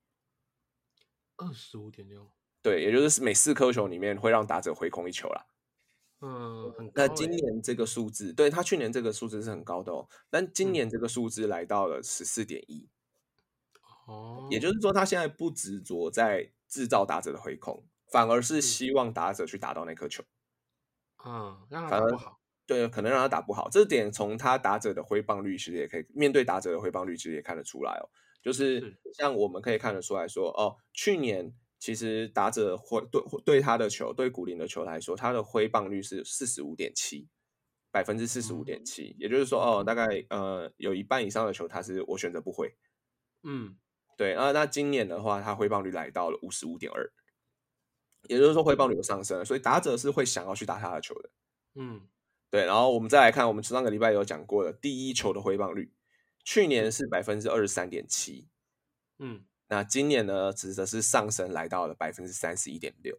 [1.36, 5.46] 二十五点六，对，也就是每四颗球里面会让打者回空一球啦。
[6.20, 7.14] 嗯，很高那欸。
[7.14, 12.86] 今年这个数字，对他去年这个数字是很高的哦，但今嗯年这个数字来到了十四点一，
[14.06, 20.22] 哦，也就是说，他现在不执着在制造打者的回空，反而是希望打者去打到那颗球。
[21.24, 22.35] 嗯，让他反而打不好。
[22.66, 28.10] 对，可能让他打不好，这点从他打者的挥棒率其实也可以面对打者的挥棒率其实也看得出来哦。
[28.42, 37.28] 就是是像我们可以看得出来说，哦，去年其实打者挥对对他的球，对古林的球来说，他的挥棒率是四十五点七，
[37.90, 42.72] 百分之四十五点七，也就是说，哦，大概呃有一半以上的球他是我选择不挥。
[43.42, 43.76] 嗯，
[44.16, 47.12] 对，那那今年的话，他挥棒率来到了五十五点二，
[48.28, 51.30] 也就是说挥棒率有上升了，所以打者是会想要去打他的球的。
[51.74, 52.00] 嗯，
[52.50, 55.92] 对，然后我们再来看，我们上个礼拜有讲过的第一球的回棒率，
[56.44, 58.48] 去年是百分之二十三点七，
[59.18, 63.18] 嗯，那今年呢，指的是上升来到了百分之三十一点六。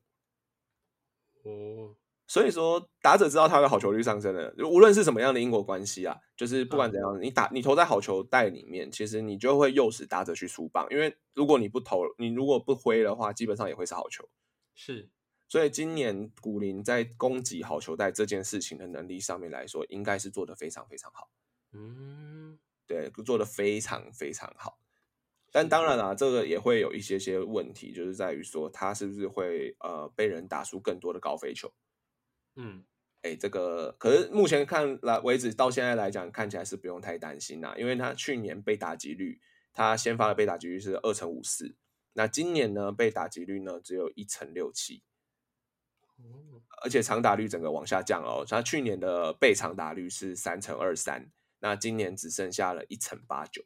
[1.44, 14.28] 哦，所以说，打者知道他的好球率上升了，无论是什么样的因果关系啊，就是不管嗯怎样，你打你投在好球带里面，其实你就会诱使打者去出棒，因为如果你不投，你如果不挥的话，基本上也会是好球。
[14.76, 15.10] 是，
[15.48, 21.30] 所以今年古林在攻击好球带这件事情的能力上面来说，应该是做得非常非常好。
[21.72, 24.80] 嗯，对，做得非常非常好。
[25.52, 31.74] 但当然啦、这个也会有一些些问题，就是在于说他是不是会呃被人打出更多的高飞球。
[32.58, 32.84] 嗯，
[33.22, 39.40] 哎，这个可是目前看来为止，到现在来讲，看起来是不用太担心啦，因为他去年被打击率，
[39.72, 41.78] 他先发的被打击率是二乘五四，
[42.14, 45.07] 那今年呢被打击率呢只有一乘六七，哦，
[46.84, 48.46] 而且长打率整个往下降哦。
[48.48, 53.64] 他去年的被长打率是三乘二三，那今年只剩下了一乘八九，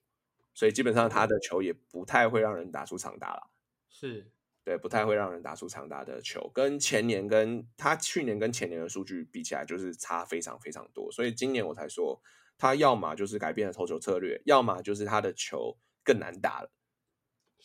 [0.54, 3.52] 所以基本上他的球也不太会让人打出长打了。
[3.90, 4.32] 是，
[4.64, 11.12] 对，不太会让人打出长打的球，跟前年跟他去年跟前年的数据比起来，就是差非常非常多。
[11.12, 12.22] 所以今年我才说，
[12.58, 16.72] 他要么就是改变了投球策略，要么就是他的球更难打了。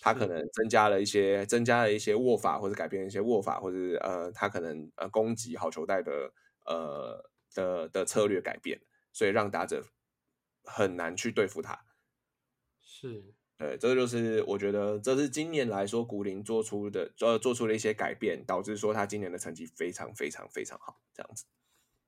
[0.00, 6.32] 他可能增加了一些增加了一些握法，或者改变一些握法，或者是呃，他可能呃攻击好球带的
[6.64, 8.80] 呃的的策略改变，
[9.12, 9.84] 所以让打者
[10.64, 11.86] 很难去对付他。
[12.80, 21.44] 是，对，这就是我觉得这是今年来说古林做出的，呃，做出了一些改变，导致说他今年的成绩非常非常非常好，这样子。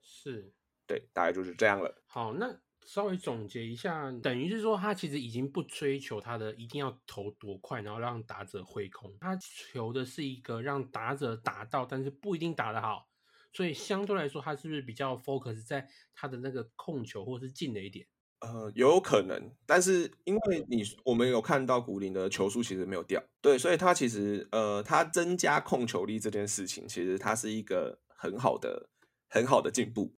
[0.02, 0.52] 是。
[0.88, 2.02] 对，大概就是这样了。
[2.06, 13.06] 好，那稍微总结一下，等于是说他其实已经不追求他的一定要投多快，然后让打者挥空，他求的是一个让打者打到，但是不一定打得好，
[13.52, 18.06] 所以相对来说，他是不是比较 focus 在他的那个控球或是进的一点？
[18.40, 28.88] 呃，有可能，但是因为你我们有看到古林的球速其实没有掉，对，所以他其实呃，他增加控球力这件事情，其实他是一个很好的
[29.28, 30.14] 很好的进步，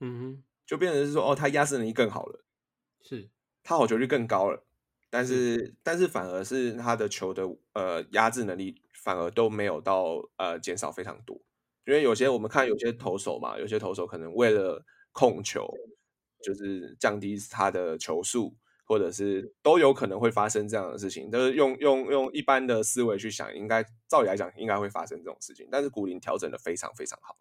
[0.00, 2.44] 嗯哼，就变成是说哦，他压制能力更好了。
[3.02, 3.30] 是，
[3.62, 4.64] 他好球率更高了，
[5.10, 11.40] 但是但是反而是他的球的呃压制能力反而都没有到呃减少非常多，
[11.86, 15.66] 因为有些我们看有些投手嘛，有些投手可能为了控球，
[16.42, 21.30] 就是降低他的球速，或者是都有可能会发生这样的事情。
[21.30, 27.36] 就是用用用一般的思维去想，应该照理来讲应该会发生这种事情，但是古林调整的非常非常好。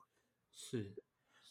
[0.51, 0.93] 是，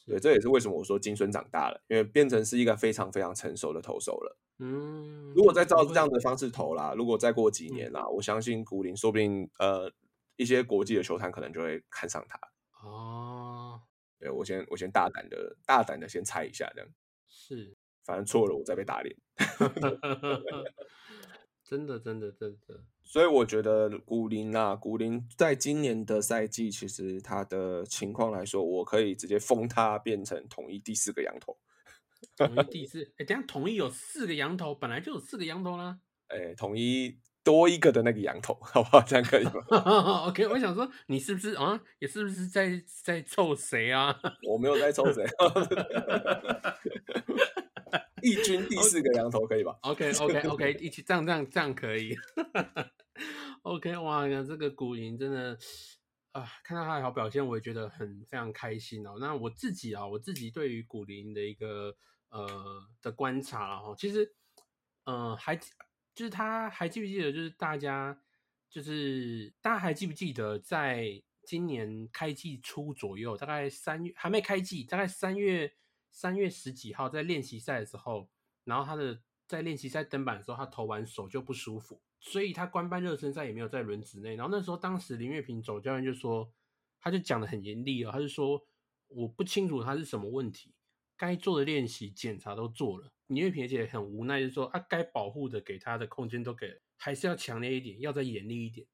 [0.06, 4.36] 对，这也是为什么我说金孙长大了，因为变成是一个非常非常成熟的投手了。
[4.58, 9.90] 嗯，如果再照这样的方式投啦，如果再过几嗯年啦，我相信古林说不定呃
[10.36, 12.38] 一些国际的球坛可能就会看上他。
[12.86, 13.80] 哦，
[14.18, 16.88] 对我先我先大胆的大胆的先猜一下，这样
[17.28, 19.16] 是，反正错了我再被打脸。
[21.64, 31.58] 真的，真的，真的，所以我觉得古林啊，古林在今年的赛季，其实他的情况来说，我可以直接封他变成统一第四个羊头。
[32.38, 35.98] 统一 第四，哎，等一下统一有四个羊头，本来就有四个羊头啦。
[36.28, 39.02] 哎，统一多一个的那个羊头， 好不好？
[39.02, 39.52] 这样可以吗？
[40.28, 41.78] OK，我想说你是不是啊？
[41.98, 44.18] 也是不是在在凑谁啊？
[44.48, 45.22] 我没有在凑谁，
[48.22, 52.16] 一军第四个羊头可以吧？OK OK OK，一起这样这样这样可以。
[53.62, 55.58] OK，哇，那这个古林真的
[56.32, 59.16] 啊，看到他的好表现，我也觉得很非常开心哦。
[59.20, 61.96] 那我自己啊，我自己对于古林的一个
[62.30, 64.34] 呃的观察啊，其实
[65.04, 67.32] 呃还就是他还记不记得？
[67.32, 68.20] 就是大家，
[68.68, 75.74] 就是大家还记不记得，在今年开季初左右，大概三月还没开季，大概三月
[76.10, 78.28] 三月十几号在练习赛的时候，
[78.64, 84.36] 然后他的在练习赛登板的时候，他投完手就不舒服，所以他官办热身赛也没有在轮子内。
[84.36, 86.48] 然后那时候，当时林月平总教练就说，
[87.00, 88.64] 他就讲的很严厉哦，他就说
[89.08, 90.72] 我不清楚他是什么问题，
[91.16, 93.12] 该做的练习检查都做了。
[93.26, 98.86] 林月平姐很无奈，就说啊，该保护的给他的空间都给了，还是要强烈一点，要再严厉一点。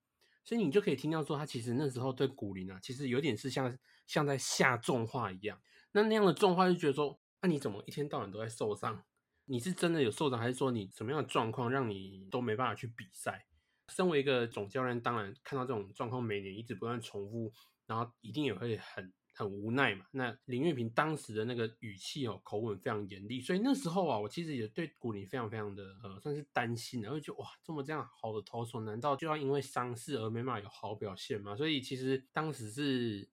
[0.42, 5.60] 所以你就可以听到说，他其实那时候对古林啊，其实有点是像像在下重话一样。
[5.92, 9.04] 那那样的重话就觉得说，那你怎么一天到晚都在受伤？
[9.48, 13.46] 你是真的有受伤，还是说你什么样的状况让你都没办法去比赛？
[13.88, 17.52] 身为一个总教练，当然看到这种状况每年一直不断重复，
[17.86, 19.12] 然后一定也会很。
[19.34, 31.54] 很无奈嘛，那林月平当时的那个语气哦，口吻非常严厉，所以那时候啊，我其实也对古林非常非常的呃，算是担心，然后就哇，这么这样好的投手，难道就要因为伤势而没办法有好表现吗？
[31.54, 33.30] 所以其实当时是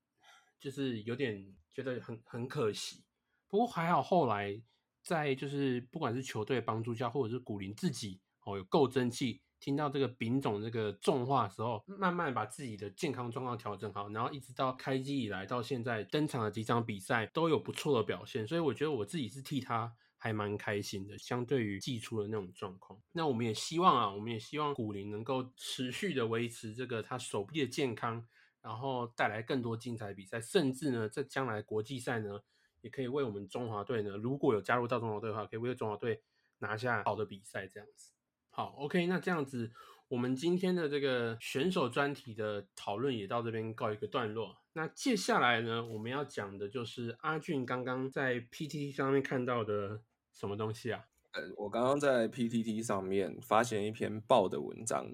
[0.60, 3.02] 就是有点觉得很很可惜，
[3.48, 4.62] 不过还好后来
[5.06, 9.40] 在就是不管是球队帮助下，或者是古林自己哦有够争气。
[9.58, 21.16] 听到这个丙种这个重话的时候，慢慢把自己的健康状况调整好，然后一直到开机以来到现在登场的几场比赛都有不错的表现，所以我觉得我自己是替他还蛮开心的。
[21.16, 28.22] 相对于季初的那种状况，那我们也希望啊，我们也希望古林能够持续的维持这个他手臂的健康，
[28.60, 32.40] 然后带来更多精彩比赛，甚至呢，在将来国际赛呢，
[32.86, 36.22] 也可以为我们中华队呢，如果有加入到中华队的话，可以为中华队
[36.60, 38.12] 拿下好的比赛这样子。
[38.48, 39.72] 好，OK，那这样子，
[40.06, 44.56] 我们今天的这个选手专题的讨论也到这边告一个段落。
[44.74, 50.00] 那接下来呢，我们要讲的就是阿俊刚刚在 PTT 上面看到的
[50.32, 51.06] 什么东西啊？
[51.32, 55.10] 呃，我刚刚在 PTT 上面发现一篇报的文章，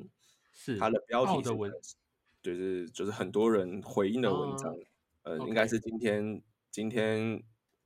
[0.52, 1.72] 是它的标题的文，
[2.42, 4.76] 就是就是很多人回应的文章。
[5.22, 7.40] 呃，应该是今天今天，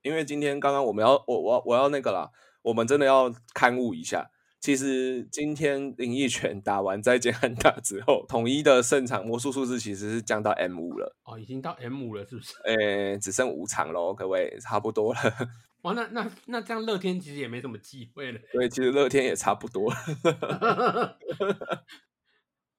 [0.07, 2.31] 因为今天刚刚我们要我我我要那个啦，
[2.63, 4.31] 我们真的要刊物一下。
[4.61, 11.17] 其实今天林奕泉打完再见汉大之后，统一的胜场魔术数字其实是降到 M 五了。
[11.25, 12.55] 哦，已经到 M 五了，是不是？
[12.65, 15.21] 诶，只剩五场喽，各位，差不多了。
[15.83, 18.39] 哇，那那那这样乐天其实也没什么机会了。
[18.53, 19.93] 对，其实乐天也差不多。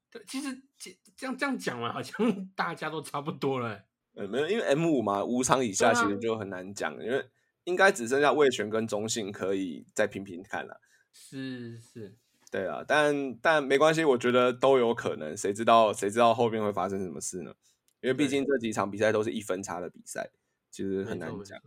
[0.09, 0.47] 对，其实
[0.78, 3.84] 这这样这样讲嘛，好像大家都差不多了。
[4.18, 7.24] 呃，没有，因为 M 五嘛，五场以下其实就很难讲，因为
[7.65, 10.82] 应该只剩下魏权跟中信可以再拼拼看了。
[11.13, 12.15] 是是，
[12.51, 17.53] 对啊，但但没关系，我觉得都有可能，谁知道谁知道后面会发生什么事呢？
[18.01, 20.30] 因为毕竟这几场比赛都是一分差的比赛，
[20.72, 21.59] 其实很难讲。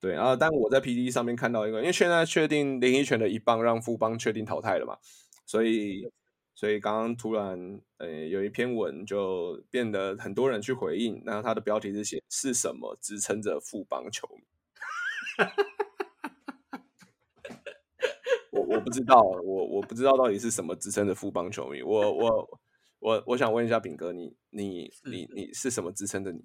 [0.00, 4.96] 对啊，但我在 P D 上面看到一个，因为现在确定林一拳的一棒让富邦确定淘汰了嘛，
[5.44, 6.10] 所以
[6.60, 14.42] 所以刚刚突然呃有一篇文就变得很多人去回应，那它的标题是写 是什么支撑着富邦球迷？
[18.50, 21.80] 我我不知道，我我不知道到底是什么支撑的富邦球迷。
[21.80, 22.60] 我我
[22.98, 26.44] 我我想问一下炳哥，你你你你是什么支撑的你？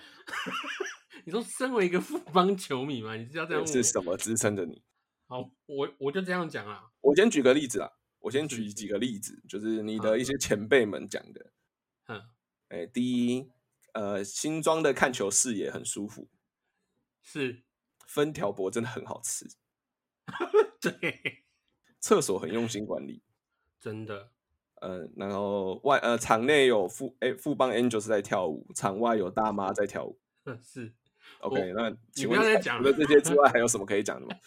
[1.26, 3.66] 你说身为一个富邦球迷嘛，你是要这样？
[3.66, 4.82] 是什么支撑着你？
[5.26, 6.84] 好，我我就这样讲啊。
[7.02, 7.90] 我先举个例子啊，
[8.20, 11.50] 我先举几个例子，就是你的一些前辈们讲的。
[12.06, 12.22] 嗯，
[12.68, 13.50] 哎，第一，
[13.92, 16.28] 呃，新装的看球视野很舒服，
[17.22, 17.62] 是
[18.06, 19.46] 分条博真的很好吃。
[20.80, 21.44] 对，
[21.98, 23.22] 厕所很用心管理，
[23.80, 24.30] 真的。
[24.76, 30.18] 呃，然后外呃场内有富哎富邦 Angels 在跳舞，场外有大妈在跳舞。
[30.62, 30.92] 是
[31.40, 31.72] ，OK。
[31.74, 34.40] 那请问除了这些之外，还有什么可以讲的吗？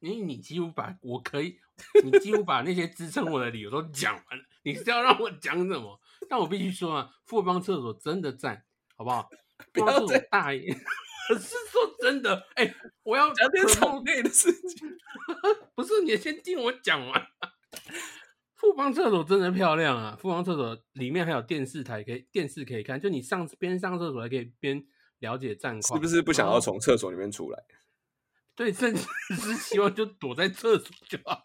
[0.00, 1.58] 你你几乎把我可以，
[2.02, 4.44] 你几乎把那些支撑我的理由都讲完了。
[4.62, 6.00] 你是要让我讲什么？
[6.28, 8.64] 但我必须说啊，富邦厕所真的赞，
[8.96, 9.30] 好不好？
[9.72, 10.72] 不要再大爷。
[11.28, 12.74] 可是说真的，哎，
[13.04, 14.98] 我要讲点场内的事情。
[15.76, 17.26] 不是，你先听我讲完。
[18.56, 20.16] 富邦厕所真的漂亮啊！
[20.20, 23.00] 富邦厕所里面还有电视台，可以电视可以看。
[23.00, 24.84] 就你上边上厕所还可以边
[25.20, 25.98] 了解战况。
[25.98, 27.64] 是不是不想要从厕所里面出来？
[28.60, 29.06] 对，甚至
[29.40, 31.42] 是希望就躲在厕所就好，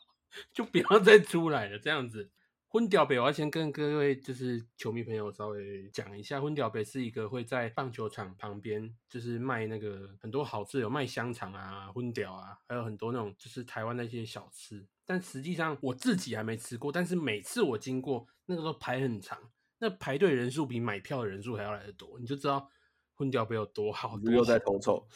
[0.52, 1.80] 就不要再出来了。
[1.80, 2.30] 这样子。
[2.68, 14.86] 昏屌北，我要先跟各位就是球迷朋友稍微讲一下，昏屌北是一个会在棒球场旁边，就是卖那个很多好吃，有卖香肠啊、昏屌啊，还有很多那种就是台湾那些小吃。
[15.06, 19.40] 但实际上我自己还没吃过，但是每次我经过，那个时候排很长，
[19.80, 22.70] 那排队人数比买票的人数还要来的多，你就知道
[23.14, 24.20] 昏屌杯有多好。
[24.20, 25.08] 又在偷臭？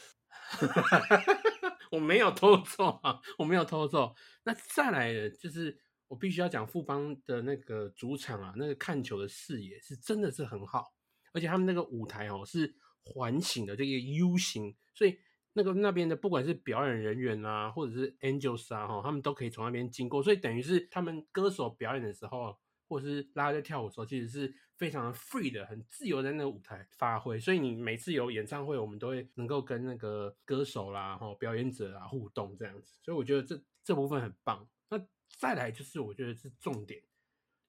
[1.90, 4.16] 我没有偷走啊，我没有偷走。
[4.44, 5.80] 那再来就是。
[6.10, 10.92] 我必须要讲富邦的那个主场啊，那个看球的视野是真的是很好，
[11.34, 12.74] 而且他们那个舞台哦是
[13.04, 15.20] 环形的这个 U 型，所以
[15.54, 22.58] 那个那边的不管是表演人员啊，或者是 Angels 啊，哈，他们都可以从那边经过，所以等于是他们歌手表演的时候，
[22.90, 27.40] 或者是拉在跳舞的时候，其实是非常的 free 的，很自由在那个舞台发挥。
[27.40, 34.68] 所以你每次有演唱会，我们都会能够跟那个歌手啦、哈表演者啊互动这样子，所以我觉得这这部分很棒。
[34.90, 35.00] 那
[35.38, 37.00] 再来就是我觉得是重点，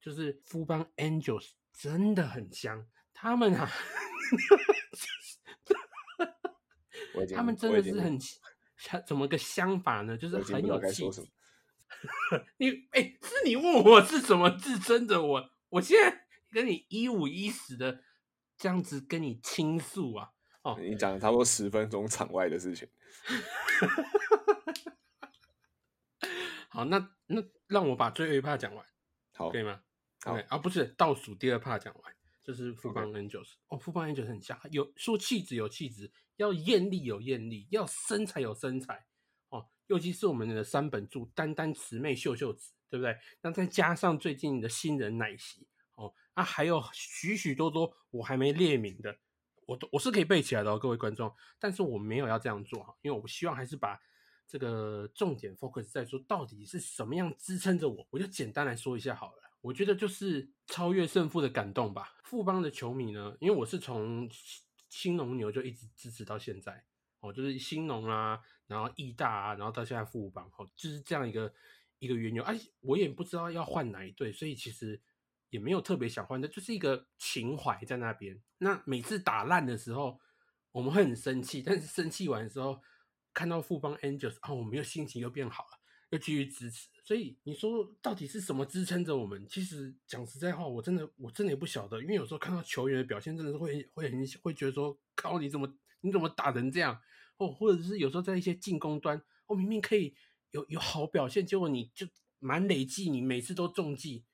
[0.00, 3.70] 就是富邦 Angels 真的很香，他们啊，
[7.36, 8.18] 他们真的是很
[8.78, 10.16] 香，怎么个香法呢？
[10.16, 11.28] 就是很有气质。
[12.58, 18.02] 你哎、是你问我是怎么自称的我，我现在跟你一五一十的
[18.56, 20.30] 这样子跟你倾诉啊，
[20.62, 22.88] 哦，你讲了差不多十分钟场外的事情，
[26.68, 28.84] 好，那那让我把最后一 part 讲完，
[29.34, 29.82] 好可以吗？
[30.22, 39.19] 好啊，不是倒数第二 part 讲完，就是富邦 Angels 哦，富邦 Angels 很像，有说气质有气质，要艳丽有艳丽，要身材有身材哦，
[39.90, 43.18] 尤其是我们的三本柱丹丹慈妹秀秀子，对不对？
[43.42, 45.66] 那再加上最近的新人奶昔
[45.96, 49.18] 哦，啊，还有许许多多我还没列名的，
[49.66, 54.00] 我都我是可以背起来的哦，各位观众，但是我没有要这样做哈，因为我希望还是把
[54.46, 59.42] 这个重点 focus 在说到底是什么样支撑着我，我就简单来说一下好了。
[59.60, 62.14] 我觉得就是超越胜负的感动吧。
[62.22, 66.84] 富邦的球迷呢，因为我是从新新农牛就一直支持到现在
[67.18, 68.40] 哦，就是新农啊，
[68.70, 71.52] 然后义大啊，然后到现在富邦，哦，就是这样一个
[71.98, 72.40] 一个缘由。
[72.44, 75.00] 哎、我也不知道要换哪一队，所以其实
[75.48, 78.40] 也没有特别想换的，就是一个情怀在那边。
[78.58, 80.20] 那每次打烂的时候，
[80.70, 82.80] 我们会很生气，但是生气完的时候，
[83.34, 86.88] 看到富邦 Angels 啊，我们又心情又变好了，又继续支持。
[87.02, 89.44] 所以你说到底是什么支撑着我们？
[89.48, 96.96] 其实讲实在话，我真的我真的也不晓得，因为有时候看到球员的表现，真的是会会很会觉得说，靠，你怎么你怎么打成这样？
[97.40, 100.14] 哦，或者是有时候在一些进攻端，我、明明可以
[100.50, 102.06] 有有好表现，结果你就
[102.38, 104.26] 满累计，你每次都中计。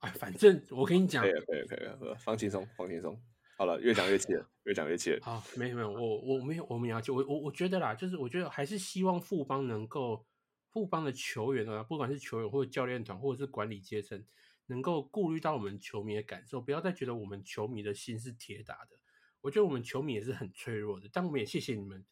[0.00, 3.18] 哎，反正 我跟你讲可以，了，可以了，可以放轻松，放轻松。
[3.56, 5.18] 好了，越讲越气了，越讲越气了。
[5.22, 10.26] 好，没有没有，我我没有我没有要求，我我我觉得啦，就是我觉得还是希望富邦能够，
[10.70, 14.22] 富邦的球员啊，不管是球员或者教练团或者是管理阶层，
[14.66, 19.01] 能够顾虑到我们球迷的感受，不要再觉得我们球迷的心是铁打的。
[19.42, 22.02] 我觉得我们球迷也是很脆弱的，但我们也谢谢你们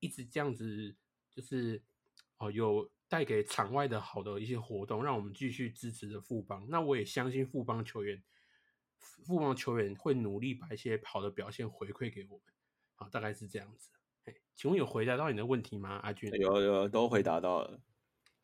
[0.00, 0.96] 一直这样子，
[1.30, 1.82] 就是
[2.38, 6.66] 哦有带给场外的好的一些活动，让我们继续支持着富邦。
[6.68, 8.22] 那我也相信富邦球员，
[8.98, 12.54] 富邦球员会努力把一些好的表现回馈给我们。
[12.94, 13.90] 好，大概是这样子。
[14.24, 16.30] 嘿请问有回答到你的问题吗，阿俊？
[16.40, 17.80] 有有都回答到了，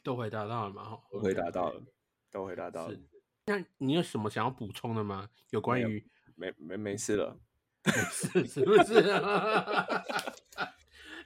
[0.03, 0.85] 都回答到了吗？
[0.85, 1.83] 哈都回答到了，
[2.31, 2.99] 都回答到了，。
[3.47, 5.31] 那你有什么想要补充的吗？
[5.51, 7.41] 有关于没没没事了。
[8.13, 9.03] 是是不是？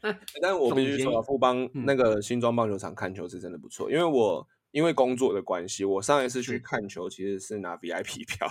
[0.41, 8.47] 但我必须说富邦嗯那个新庄棒球场看球是真的不错，因为我因为工作的关系，我上一次去看球其实是拿 VIP 票，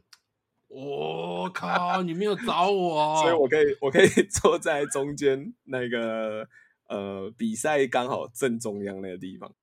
[0.68, 6.48] 我、靠，你没有找我哦，所以我可以我可以坐在中间那个
[6.88, 9.54] 呃比赛刚好正中央那个地方。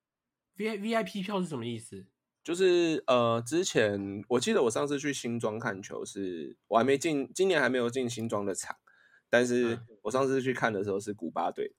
[0.58, 2.06] V I V I P 票是什么意思？
[2.46, 8.76] 就是呃，之前我记得我上次去新庄看球是，我还没进，今年还没有进新庄的场，
[9.32, 9.88] 但是嗯。
[10.04, 11.74] 我上次去看的时候是古巴队，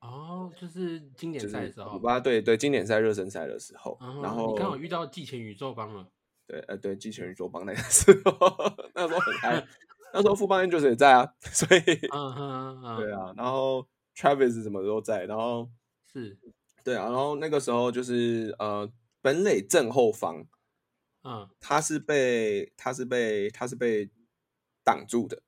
[0.00, 2.18] 哦，就是经典赛的时候，古巴。
[2.18, 6.08] 队对经典赛热身赛的时候，哦然后你刚好遇到季前宇宙帮了，
[6.46, 8.56] 对呃对季前宇宙帮那个时候，
[8.96, 9.66] 那时候很嗨，
[10.14, 11.80] 那时候富邦 Angels 也在啊， 所以
[12.10, 13.86] 嗯，对啊，然后
[14.16, 15.68] Travis 什么都在，然后
[16.10, 16.38] 是，
[16.82, 18.90] 对啊，然后那个时候就是呃
[19.22, 20.46] 本垒正后方，
[21.22, 24.10] 嗯，他是被他是被他是被
[24.84, 25.42] 挡住的，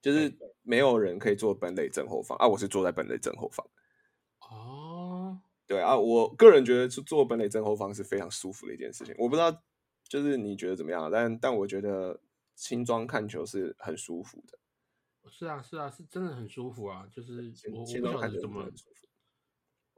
[0.00, 3.64] 就是没有人可以坐本垒正后方啊，我是坐在本垒正后方。
[4.40, 9.14] 哦，对啊，我个人觉得是坐本垒正后方是非常舒服的一件事情。
[9.18, 9.62] 我不知道
[10.08, 12.20] 就是你觉得怎么样啊，但但我觉得
[12.56, 14.58] 轻装看球是很舒服的，
[15.30, 19.06] 是啊是啊，是真的很舒服啊，就是新我我不新庄看球晓得怎么舒服。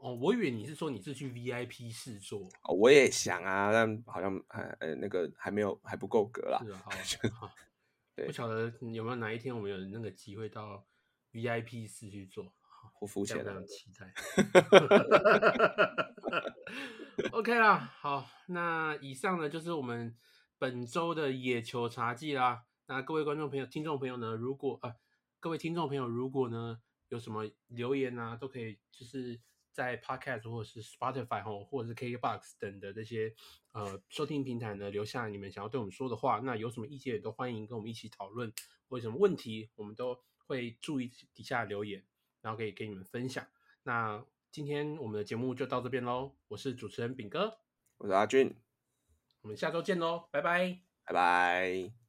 [0.02, 6.60] 哦，我以为你是说你是去 V I P 试坐，哦我也想啊，但好像还呃那个还没有还不够格啦。
[6.64, 6.82] 是啊，
[7.30, 7.54] 好，好
[8.16, 10.84] 对不晓得有没有哪一天我们有那个机会到
[11.30, 12.52] V I P 室去做，
[13.00, 14.12] 我肤非常非浅啊常 期待。
[17.30, 20.16] OK 啦，好，那以上呢就是我们
[20.58, 22.64] 本周的野球茶记啦。
[22.86, 24.96] 那各位观众朋友、听众朋友呢，如果呃
[25.38, 29.40] 各位听众朋友如果呢有什么留言啊，都可以就是
[29.72, 33.34] 在 Podcast 或者是 Spotify 哈，或者是 KKBox 等的这些
[33.72, 36.40] 呃收听平台呢，留下你们想要对我们说的话。
[36.40, 38.52] 那有什么意见都欢迎跟我们一起讨论，
[38.88, 42.04] 或者什么问题，我们都会注意底下留言，
[42.40, 43.46] 然后可以给你们分享。
[43.82, 47.58] 那今天我们的节目就到这边喽，我是主持人炳哥，
[47.98, 48.54] 我是阿俊，
[49.40, 52.01] 我们下周见喽，拜拜，拜拜。